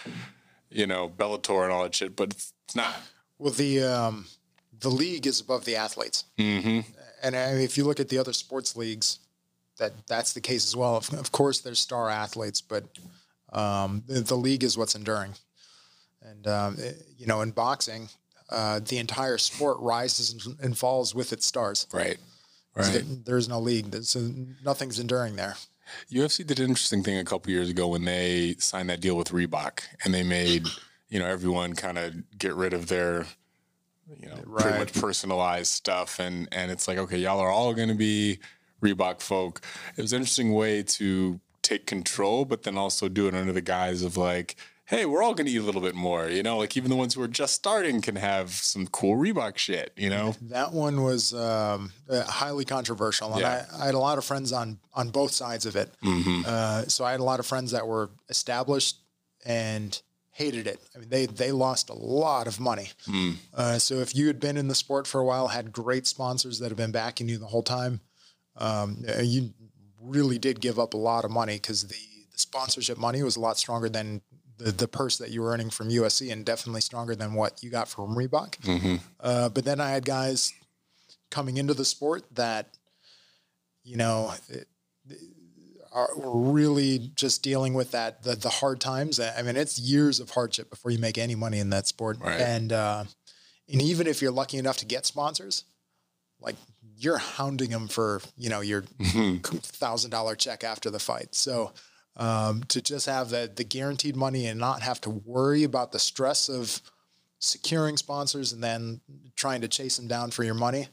you 0.71 0.87
know, 0.87 1.07
Bellator 1.07 1.61
and 1.63 1.71
all 1.71 1.83
that 1.83 1.93
shit, 1.93 2.15
but 2.15 2.31
it's, 2.31 2.53
it's 2.65 2.75
not. 2.75 2.95
Well, 3.37 3.53
the 3.53 3.83
um, 3.83 4.25
the 4.79 4.89
league 4.89 5.27
is 5.27 5.39
above 5.39 5.65
the 5.65 5.75
athletes, 5.75 6.23
mm-hmm. 6.39 6.79
and 7.21 7.35
I 7.35 7.51
mean, 7.53 7.61
if 7.61 7.77
you 7.77 7.83
look 7.85 7.99
at 7.99 8.09
the 8.09 8.17
other 8.17 8.33
sports 8.33 8.75
leagues, 8.75 9.19
that 9.77 9.93
that's 10.07 10.33
the 10.33 10.41
case 10.41 10.65
as 10.67 10.75
well. 10.75 10.95
Of, 10.97 11.13
of 11.13 11.31
course, 11.31 11.59
there's 11.61 11.79
star 11.79 12.09
athletes, 12.09 12.61
but 12.61 12.83
um, 13.53 14.03
the, 14.07 14.21
the 14.21 14.35
league 14.35 14.63
is 14.63 14.77
what's 14.77 14.95
enduring. 14.95 15.33
And 16.21 16.47
um, 16.47 16.75
it- 16.79 17.01
you 17.17 17.27
know, 17.27 17.41
in 17.41 17.51
boxing, 17.51 18.09
uh, 18.49 18.79
the 18.83 18.97
entire 18.97 19.37
sport 19.37 19.77
rises 19.79 20.33
and, 20.45 20.59
and 20.59 20.77
falls 20.77 21.13
with 21.15 21.31
its 21.33 21.45
stars. 21.45 21.87
Right. 21.93 22.17
Right. 22.75 23.03
There's 23.25 23.49
no 23.49 23.59
league, 23.59 23.93
so 24.03 24.31
nothing's 24.63 24.97
enduring 24.97 25.35
there. 25.35 25.55
UFC 26.09 26.47
did 26.47 26.59
an 26.61 26.69
interesting 26.69 27.03
thing 27.03 27.17
a 27.17 27.25
couple 27.25 27.51
years 27.51 27.69
ago 27.69 27.89
when 27.89 28.05
they 28.05 28.55
signed 28.59 28.89
that 28.89 29.01
deal 29.01 29.17
with 29.17 29.29
Reebok, 29.31 29.81
and 30.05 30.13
they 30.13 30.23
made 30.23 30.65
you 31.09 31.19
know 31.19 31.25
everyone 31.25 31.73
kind 31.73 31.97
of 31.97 32.13
get 32.37 32.55
rid 32.55 32.71
of 32.73 32.87
their 32.87 33.25
you 34.17 34.29
know 34.29 34.37
pretty 34.57 34.79
much 34.79 34.93
personalized 34.93 35.67
stuff, 35.73 36.17
and 36.19 36.47
and 36.53 36.71
it's 36.71 36.87
like 36.87 36.97
okay, 36.97 37.17
y'all 37.17 37.39
are 37.41 37.51
all 37.51 37.73
going 37.73 37.89
to 37.89 37.93
be 37.95 38.39
Reebok 38.81 39.21
folk. 39.21 39.61
It 39.97 40.01
was 40.01 40.13
an 40.13 40.17
interesting 40.17 40.53
way 40.53 40.83
to 40.83 41.39
take 41.61 41.85
control, 41.85 42.45
but 42.45 42.63
then 42.63 42.77
also 42.77 43.07
do 43.07 43.27
it 43.27 43.35
under 43.35 43.53
the 43.53 43.61
guise 43.61 44.01
of 44.03 44.17
like. 44.17 44.55
Hey, 44.85 45.05
we're 45.05 45.23
all 45.23 45.33
going 45.33 45.45
to 45.45 45.51
eat 45.53 45.57
a 45.57 45.63
little 45.63 45.79
bit 45.79 45.95
more, 45.95 46.27
you 46.27 46.43
know. 46.43 46.57
Like 46.57 46.75
even 46.75 46.89
the 46.89 46.97
ones 46.97 47.13
who 47.13 47.21
are 47.21 47.27
just 47.29 47.53
starting 47.53 48.01
can 48.01 48.17
have 48.17 48.49
some 48.49 48.87
cool 48.87 49.15
Reebok 49.15 49.57
shit, 49.57 49.93
you 49.95 50.09
know. 50.09 50.35
That 50.41 50.73
one 50.73 51.01
was 51.03 51.33
um, 51.33 51.93
uh, 52.09 52.23
highly 52.23 52.65
controversial, 52.65 53.31
and 53.31 53.39
Yeah. 53.39 53.67
I, 53.71 53.83
I 53.83 53.85
had 53.85 53.95
a 53.95 53.99
lot 53.99 54.17
of 54.17 54.25
friends 54.25 54.51
on 54.51 54.79
on 54.93 55.09
both 55.09 55.31
sides 55.31 55.65
of 55.65 55.77
it. 55.77 55.93
Uh, 56.45 56.83
so 56.87 57.05
I 57.05 57.11
had 57.11 57.21
a 57.21 57.23
lot 57.23 57.39
of 57.39 57.45
friends 57.45 57.71
that 57.71 57.87
were 57.87 58.09
established 58.27 58.97
and 59.45 60.01
hated 60.31 60.67
it. 60.67 60.81
I 60.93 60.99
mean, 60.99 61.09
they 61.09 61.25
they 61.25 61.53
lost 61.53 61.89
a 61.89 61.93
lot 61.93 62.47
of 62.47 62.59
money. 62.59 62.89
Uh, 63.53 63.79
so 63.79 63.95
if 63.99 64.13
you 64.13 64.27
had 64.27 64.41
been 64.41 64.57
in 64.57 64.67
the 64.67 64.75
sport 64.75 65.07
for 65.07 65.21
a 65.21 65.25
while, 65.25 65.47
had 65.49 65.71
great 65.71 66.05
sponsors 66.05 66.59
that 66.59 66.67
have 66.67 66.77
been 66.77 66.91
backing 66.91 67.29
you 67.29 67.37
the 67.37 67.45
whole 67.47 67.63
time, 67.63 68.01
um, 68.57 69.03
you 69.21 69.53
really 70.01 70.37
did 70.37 70.59
give 70.59 70.79
up 70.79 70.93
a 70.93 70.97
lot 70.97 71.25
of 71.25 71.31
money 71.31 71.55
because 71.55 71.83
the, 71.87 71.95
the 72.31 72.37
sponsorship 72.39 72.97
money 72.97 73.23
was 73.23 73.35
a 73.35 73.39
lot 73.39 73.57
stronger 73.57 73.89
than 73.89 74.21
the, 74.57 74.71
the 74.71 74.87
purse 74.87 75.17
that 75.17 75.29
you 75.29 75.41
were 75.41 75.51
earning 75.51 75.69
from 75.69 75.89
UFC 75.89 76.31
and 76.31 76.45
definitely 76.45 76.81
stronger 76.81 77.15
than 77.15 77.33
what 77.33 77.63
you 77.63 77.69
got 77.69 77.87
from 77.87 78.15
Reebok. 78.15 78.99
Uh, 79.19 79.49
but 79.49 79.63
then 79.65 79.79
I 79.79 79.89
had 79.91 80.05
guys 80.05 80.53
coming 81.29 81.57
into 81.57 81.73
the 81.73 81.85
sport 81.85 82.23
that, 82.35 82.67
you 83.83 83.97
know, 83.97 84.33
it- 84.49 84.67
are 85.93 86.09
were 86.15 86.51
really 86.53 87.11
just 87.15 87.43
dealing 87.43 87.73
with 87.73 87.91
that 87.91 88.23
the, 88.23 88.33
the 88.35 88.49
hard 88.49 88.79
times. 88.79 89.19
I 89.19 89.41
mean, 89.41 89.57
it's 89.57 89.77
years 89.77 90.21
of 90.21 90.29
hardship 90.29 90.69
before 90.69 90.89
you 90.89 90.97
make 90.97 91.17
any 91.17 91.35
money 91.35 91.59
in 91.59 91.69
that 91.71 91.85
sport. 91.85 92.17
Right. 92.21 92.39
And 92.39 92.71
uh, 92.71 93.03
and 93.69 93.81
even 93.81 94.07
if 94.07 94.21
you're 94.21 94.31
lucky 94.31 94.57
enough 94.57 94.77
to 94.77 94.85
get 94.85 95.05
sponsors, 95.05 95.65
like 96.39 96.55
you're 97.03 97.17
hounding 97.17 97.71
them 97.71 97.87
for 97.87 98.21
you 98.37 98.49
know 98.49 98.61
your 98.61 98.83
thousand 99.01 100.11
dollar 100.11 100.35
check 100.35 100.63
after 100.63 100.89
the 100.89 100.99
fight. 100.99 101.33
So 101.35 101.73
um, 102.15 102.63
to 102.65 102.81
just 102.81 103.07
have 103.07 103.29
the 103.29 103.51
the 103.53 103.63
guaranteed 103.63 104.15
money 104.15 104.45
and 104.45 104.59
not 104.59 104.81
have 104.81 105.01
to 105.01 105.09
worry 105.09 105.63
about 105.63 105.91
the 105.91 105.99
stress 105.99 106.49
of 106.49 106.81
securing 107.39 107.97
sponsors 107.97 108.53
and 108.53 108.63
then 108.63 109.01
trying 109.35 109.61
to 109.61 109.67
chase 109.67 109.97
them 109.97 110.07
down 110.07 110.29
for 110.29 110.43
your 110.43 110.53
money 110.53 110.87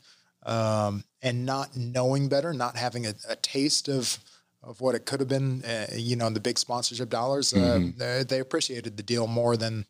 um, 0.46 1.04
and 1.20 1.44
not 1.44 1.76
knowing 1.76 2.28
better, 2.28 2.54
not 2.54 2.76
having 2.76 3.06
a, 3.06 3.14
a, 3.28 3.36
taste 3.36 3.88
of 3.88 4.18
of 4.62 4.80
what 4.80 4.94
it 4.94 5.04
could 5.04 5.20
have 5.20 5.28
been, 5.28 5.62
uh, 5.64 5.86
you 5.94 6.16
know, 6.16 6.30
the 6.30 6.40
big 6.40 6.58
sponsorship 6.58 7.10
dollars. 7.10 7.52
Uh, 7.52 7.56
mm-hmm. 7.56 7.98
they, 7.98 8.24
they 8.24 8.40
appreciated 8.40 8.96
the 8.96 9.02
deal 9.02 9.26
more 9.26 9.56
than 9.56 9.84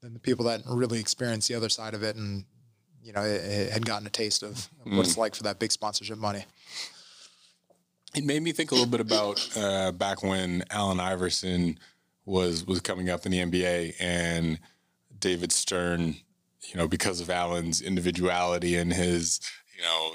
than 0.00 0.14
the 0.14 0.20
people 0.20 0.44
that 0.44 0.62
really 0.66 1.00
experienced 1.00 1.48
the 1.48 1.54
other 1.54 1.68
side 1.68 1.94
of 1.94 2.02
it 2.02 2.14
and 2.14 2.44
you 3.08 3.14
know 3.14 3.22
had 3.22 3.86
gotten 3.86 4.06
a 4.06 4.10
taste 4.10 4.42
of, 4.42 4.68
of 4.84 4.92
what 4.92 5.00
it's 5.00 5.14
mm. 5.14 5.18
like 5.18 5.34
for 5.34 5.42
that 5.44 5.58
big 5.58 5.72
sponsorship 5.72 6.18
money. 6.18 6.44
It 8.14 8.22
made 8.22 8.42
me 8.42 8.52
think 8.52 8.70
a 8.70 8.74
little 8.74 8.90
bit 8.90 9.00
about 9.00 9.48
uh, 9.56 9.92
back 9.92 10.22
when 10.22 10.62
Allen 10.70 11.00
Iverson 11.00 11.78
was 12.26 12.66
was 12.66 12.80
coming 12.80 13.08
up 13.08 13.24
in 13.24 13.32
the 13.32 13.38
NBA 13.38 13.94
and 13.98 14.58
David 15.18 15.52
Stern, 15.52 16.16
you 16.68 16.76
know, 16.76 16.86
because 16.86 17.20
of 17.22 17.30
Allen's 17.30 17.80
individuality 17.80 18.76
and 18.76 18.92
his, 18.92 19.40
you 19.74 19.82
know, 19.82 20.12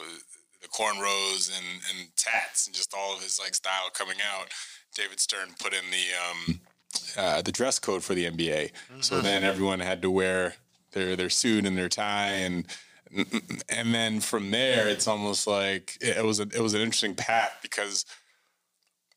the 0.61 0.67
cornrows 0.67 1.51
and, 1.55 1.81
and 1.91 2.15
tats 2.15 2.67
and 2.67 2.75
just 2.75 2.93
all 2.95 3.15
of 3.15 3.23
his 3.23 3.39
like 3.39 3.55
style 3.55 3.89
coming 3.91 4.17
out, 4.35 4.49
David 4.93 5.19
Stern 5.19 5.49
put 5.59 5.73
in 5.73 5.83
the 5.89 6.05
um, 6.29 6.59
uh, 7.17 7.41
the 7.41 7.51
dress 7.51 7.79
code 7.79 8.03
for 8.03 8.13
the 8.13 8.25
NBA. 8.25 8.71
Mm-hmm. 8.71 9.01
So 9.01 9.19
then 9.19 9.43
everyone 9.43 9.79
had 9.79 10.03
to 10.03 10.11
wear 10.11 10.55
their 10.93 11.15
their 11.15 11.29
suit 11.29 11.65
and 11.65 11.77
their 11.77 11.89
tie 11.89 12.29
and 12.29 12.65
and 13.69 13.93
then 13.93 14.19
from 14.19 14.51
there 14.51 14.87
it's 14.87 15.07
almost 15.07 15.47
like 15.47 15.97
it 16.01 16.23
was 16.23 16.39
a, 16.39 16.43
it 16.43 16.59
was 16.59 16.73
an 16.73 16.81
interesting 16.81 17.15
path 17.15 17.59
because 17.61 18.05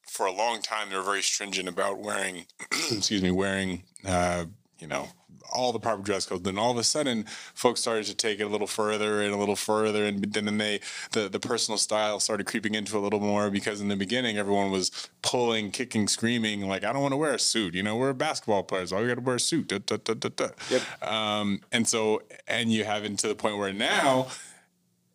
for 0.09 0.27
a 0.27 0.33
long 0.33 0.63
time 0.63 0.91
they 0.91 0.97
were 0.97 1.03
very 1.03 1.23
stringent 1.23 1.69
about 1.69 1.99
wearing 1.99 2.47
excuse 2.91 3.23
me 3.23 3.31
wearing 3.31 3.83
uh, 4.05 4.45
you 4.79 4.87
know 4.87 5.09
all 5.53 5.73
the 5.73 5.79
proper 5.79 6.03
dress 6.03 6.27
codes. 6.27 6.43
Then 6.43 6.59
all 6.59 6.71
of 6.71 6.77
a 6.77 6.85
sudden, 6.85 7.25
folks 7.55 7.81
started 7.81 8.05
to 8.07 8.15
take 8.15 8.41
it 8.41 8.45
a 8.45 8.49
little 8.49 8.67
further 8.67 9.23
and 9.23 9.33
a 9.33 9.37
little 9.37 9.57
further, 9.57 10.05
and 10.05 10.23
then 10.23 10.59
they 10.59 10.81
the 11.13 11.29
the 11.29 11.41
personal 11.41 11.79
style 11.79 12.21
started 12.21 12.47
creeping 12.47 12.75
into 12.75 12.99
a 12.99 13.01
little 13.01 13.21
more 13.21 13.51
because 13.51 13.81
in 13.81 13.89
the 13.89 13.97
beginning 13.97 14.37
everyone 14.39 14.71
was 14.71 14.91
pulling, 15.23 15.71
kicking, 15.71 16.09
screaming 16.09 16.69
like 16.69 16.85
I 16.85 16.93
don't 16.93 17.03
want 17.03 17.13
to 17.13 17.19
wear 17.19 17.35
a 17.35 17.39
suit. 17.39 17.75
You 17.75 17.83
know, 17.83 17.97
we're 17.97 18.13
basketball 18.13 18.63
players. 18.63 18.93
All 18.93 19.01
you 19.01 19.09
got 19.09 19.17
to 19.17 19.21
wear 19.21 19.37
a 19.37 19.41
suit. 19.41 19.69
Da, 19.69 19.79
da, 19.79 19.97
da, 19.97 20.49
yep. 20.71 20.83
Um, 21.03 21.61
and 21.73 21.87
so 21.89 22.23
and 22.47 22.73
you 22.73 22.85
have 22.85 23.05
it 23.05 23.19
to 23.19 23.29
the 23.29 23.35
point 23.35 23.59
where 23.59 23.73
now. 23.73 24.29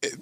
It, 0.01 0.15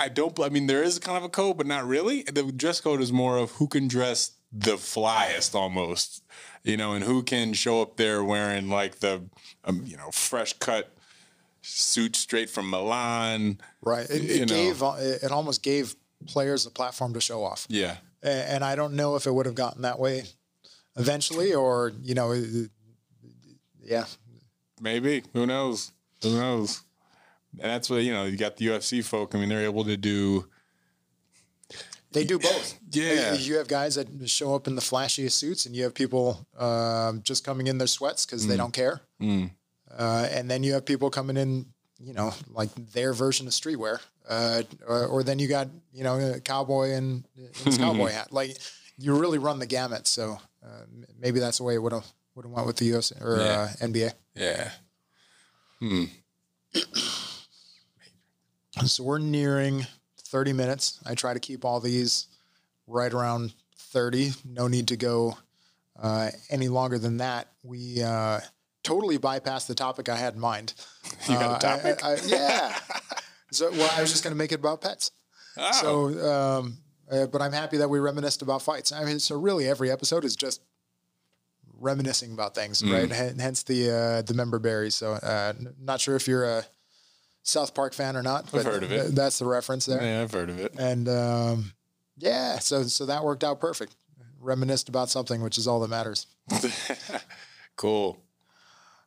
I 0.00 0.08
don't. 0.08 0.38
I 0.38 0.48
mean, 0.48 0.68
there 0.68 0.84
is 0.84 1.00
kind 1.00 1.18
of 1.18 1.24
a 1.24 1.28
code, 1.28 1.56
but 1.56 1.66
not 1.66 1.84
really. 1.84 2.22
The 2.22 2.52
dress 2.52 2.80
code 2.80 3.00
is 3.00 3.12
more 3.12 3.36
of 3.36 3.50
who 3.52 3.66
can 3.66 3.88
dress 3.88 4.37
the 4.50 4.76
flyest 4.76 5.54
almost 5.54 6.22
you 6.68 6.76
know, 6.76 6.92
and 6.92 7.04
who 7.04 7.22
can 7.22 7.54
show 7.54 7.80
up 7.80 7.96
there 7.96 8.22
wearing 8.22 8.68
like 8.68 8.98
the, 9.00 9.24
um, 9.64 9.82
you 9.86 9.96
know, 9.96 10.10
fresh 10.10 10.52
cut 10.54 10.92
suit 11.62 12.14
straight 12.14 12.50
from 12.50 12.68
Milan. 12.70 13.58
Right. 13.80 14.08
It, 14.08 14.42
it 14.42 14.48
gave, 14.48 14.82
uh, 14.82 14.96
it 14.98 15.32
almost 15.32 15.62
gave 15.62 15.94
players 16.26 16.66
a 16.66 16.70
platform 16.70 17.14
to 17.14 17.20
show 17.20 17.42
off. 17.42 17.66
Yeah. 17.70 17.96
And 18.22 18.64
I 18.64 18.76
don't 18.76 18.94
know 18.94 19.16
if 19.16 19.26
it 19.26 19.32
would 19.32 19.46
have 19.46 19.54
gotten 19.54 19.82
that 19.82 19.98
way 19.98 20.24
eventually 20.96 21.54
or, 21.54 21.92
you 22.02 22.14
know, 22.14 22.34
yeah. 23.80 24.04
Maybe. 24.80 25.22
Who 25.32 25.46
knows? 25.46 25.92
Who 26.22 26.38
knows? 26.38 26.82
And 27.52 27.70
that's 27.70 27.88
what, 27.88 28.02
you 28.02 28.12
know, 28.12 28.24
you 28.24 28.36
got 28.36 28.56
the 28.56 28.66
UFC 28.66 29.02
folk. 29.02 29.34
I 29.34 29.38
mean, 29.38 29.48
they're 29.48 29.64
able 29.64 29.84
to 29.84 29.96
do 29.96 30.48
they 32.12 32.24
do 32.24 32.38
both. 32.38 32.78
Yeah. 32.90 33.34
You 33.34 33.56
have 33.58 33.68
guys 33.68 33.96
that 33.96 34.08
show 34.28 34.54
up 34.54 34.66
in 34.66 34.74
the 34.74 34.80
flashiest 34.80 35.32
suits, 35.32 35.66
and 35.66 35.76
you 35.76 35.84
have 35.84 35.94
people 35.94 36.46
um, 36.58 37.22
just 37.22 37.44
coming 37.44 37.66
in 37.66 37.78
their 37.78 37.86
sweats 37.86 38.24
because 38.24 38.46
mm. 38.46 38.48
they 38.48 38.56
don't 38.56 38.72
care. 38.72 39.00
Mm. 39.20 39.50
Uh, 39.96 40.28
and 40.30 40.50
then 40.50 40.62
you 40.62 40.72
have 40.74 40.84
people 40.84 41.10
coming 41.10 41.36
in, 41.36 41.66
you 41.98 42.14
know, 42.14 42.32
like 42.50 42.70
their 42.92 43.12
version 43.12 43.46
of 43.46 43.52
streetwear. 43.52 44.00
Uh, 44.28 44.62
or, 44.86 45.06
or, 45.06 45.22
then 45.22 45.38
you 45.38 45.48
got, 45.48 45.68
you 45.90 46.04
know, 46.04 46.34
a 46.34 46.40
cowboy 46.40 46.90
and 46.90 47.24
his 47.64 47.78
cowboy 47.78 48.10
hat. 48.10 48.30
Like 48.30 48.58
you 48.98 49.18
really 49.18 49.38
run 49.38 49.58
the 49.58 49.66
gamut. 49.66 50.06
So 50.06 50.38
uh, 50.62 50.84
maybe 51.18 51.40
that's 51.40 51.58
the 51.58 51.64
way 51.64 51.74
it 51.74 51.82
would 51.82 51.92
have 51.92 52.04
would 52.34 52.44
have 52.44 52.52
went 52.52 52.66
with 52.66 52.76
the 52.76 52.96
US 52.96 53.12
or 53.20 53.38
yeah. 53.38 53.68
Uh, 53.80 53.86
NBA. 53.86 54.12
Yeah. 54.34 54.70
Hmm. 55.80 56.04
so 58.84 59.02
we're 59.02 59.18
nearing 59.18 59.86
30 60.28 60.52
minutes. 60.52 61.00
I 61.06 61.14
try 61.14 61.34
to 61.34 61.40
keep 61.40 61.64
all 61.64 61.80
these 61.80 62.26
right 62.86 63.12
around 63.12 63.54
30. 63.76 64.32
No 64.44 64.68
need 64.68 64.88
to 64.88 64.96
go 64.96 65.38
uh, 66.00 66.30
any 66.50 66.68
longer 66.68 66.98
than 66.98 67.18
that. 67.18 67.48
We 67.62 68.02
uh, 68.02 68.40
totally 68.82 69.18
bypassed 69.18 69.66
the 69.66 69.74
topic 69.74 70.08
I 70.08 70.16
had 70.16 70.34
in 70.34 70.40
mind. 70.40 70.74
You 71.28 71.34
got 71.34 71.50
a 71.50 71.54
uh, 71.54 71.58
topic? 71.58 72.04
I, 72.04 72.12
I, 72.12 72.18
yeah. 72.26 72.78
so, 73.52 73.70
well, 73.70 73.90
I 73.96 74.00
was 74.00 74.10
just 74.10 74.22
going 74.22 74.32
to 74.32 74.38
make 74.38 74.52
it 74.52 74.60
about 74.60 74.82
pets. 74.82 75.10
Oh. 75.56 76.12
So, 76.12 76.30
um, 76.32 76.78
uh, 77.10 77.26
but 77.26 77.42
I'm 77.42 77.52
happy 77.52 77.78
that 77.78 77.88
we 77.88 77.98
reminisced 77.98 78.42
about 78.42 78.62
fights. 78.62 78.92
I 78.92 79.04
mean, 79.04 79.18
so 79.18 79.38
really 79.38 79.66
every 79.66 79.90
episode 79.90 80.24
is 80.24 80.36
just 80.36 80.60
reminiscing 81.80 82.32
about 82.32 82.54
things, 82.54 82.82
mm. 82.82 82.92
right? 82.92 83.10
H- 83.10 83.36
hence 83.40 83.62
the 83.62 83.90
uh, 83.90 84.22
the 84.22 84.34
member 84.34 84.58
berries. 84.58 84.94
So, 84.94 85.12
uh, 85.12 85.54
not 85.80 86.00
sure 86.00 86.16
if 86.16 86.28
you're 86.28 86.44
a 86.44 86.64
South 87.48 87.74
Park 87.74 87.94
fan 87.94 88.16
or 88.16 88.22
not. 88.22 88.52
I've 88.54 88.64
heard 88.64 88.82
of 88.82 88.92
it. 88.92 89.14
That's 89.14 89.38
the 89.38 89.46
reference 89.46 89.86
there. 89.86 90.02
Yeah, 90.02 90.22
I've 90.22 90.32
heard 90.32 90.50
of 90.50 90.58
it. 90.58 90.74
And 90.78 91.08
um, 91.08 91.72
yeah, 92.18 92.58
so 92.58 92.82
so 92.84 93.06
that 93.06 93.24
worked 93.24 93.42
out 93.42 93.58
perfect. 93.58 93.94
Reminisced 94.38 94.88
about 94.88 95.08
something, 95.08 95.40
which 95.40 95.56
is 95.56 95.66
all 95.66 95.80
that 95.80 95.88
matters. 95.88 96.26
cool. 97.76 98.22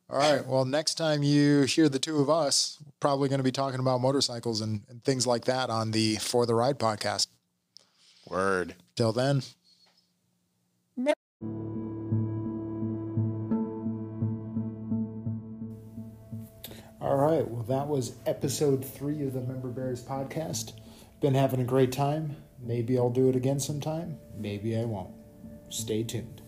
All 0.10 0.18
right. 0.18 0.46
Well, 0.46 0.66
next 0.66 0.96
time 0.96 1.24
you 1.24 1.62
hear 1.62 1.88
the 1.88 2.00
two 2.00 2.20
of 2.20 2.30
us, 2.30 2.78
probably 3.00 3.30
going 3.30 3.40
to 3.40 3.44
be 3.44 3.52
talking 3.52 3.80
about 3.80 4.02
motorcycles 4.02 4.60
and, 4.60 4.82
and 4.90 5.02
things 5.04 5.26
like 5.26 5.46
that 5.46 5.70
on 5.70 5.92
the 5.92 6.18
For 6.18 6.46
the 6.46 6.56
Ride 6.56 6.80
podcast. 6.80 7.28
Word. 8.28 8.76
Till 8.96 9.14
then. 9.14 9.42
All 17.02 17.16
right. 17.16 17.50
Well, 17.50 17.64
that 17.64 17.88
was 17.88 18.14
episode 18.28 18.86
three 18.86 19.24
of 19.26 19.34
the 19.34 19.42
Member 19.42 19.70
Berries 19.70 20.04
podcast. 20.04 20.74
Been 21.20 21.34
having 21.34 21.60
a 21.60 21.64
great 21.64 21.92
time. 21.92 22.36
Maybe 22.62 22.96
I'll 22.96 23.10
do 23.10 23.28
it 23.28 23.36
again 23.36 23.60
sometime. 23.60 24.20
Maybe 24.38 24.78
I 24.78 24.86
won't. 24.86 25.10
Stay 25.70 26.04
tuned. 26.04 26.44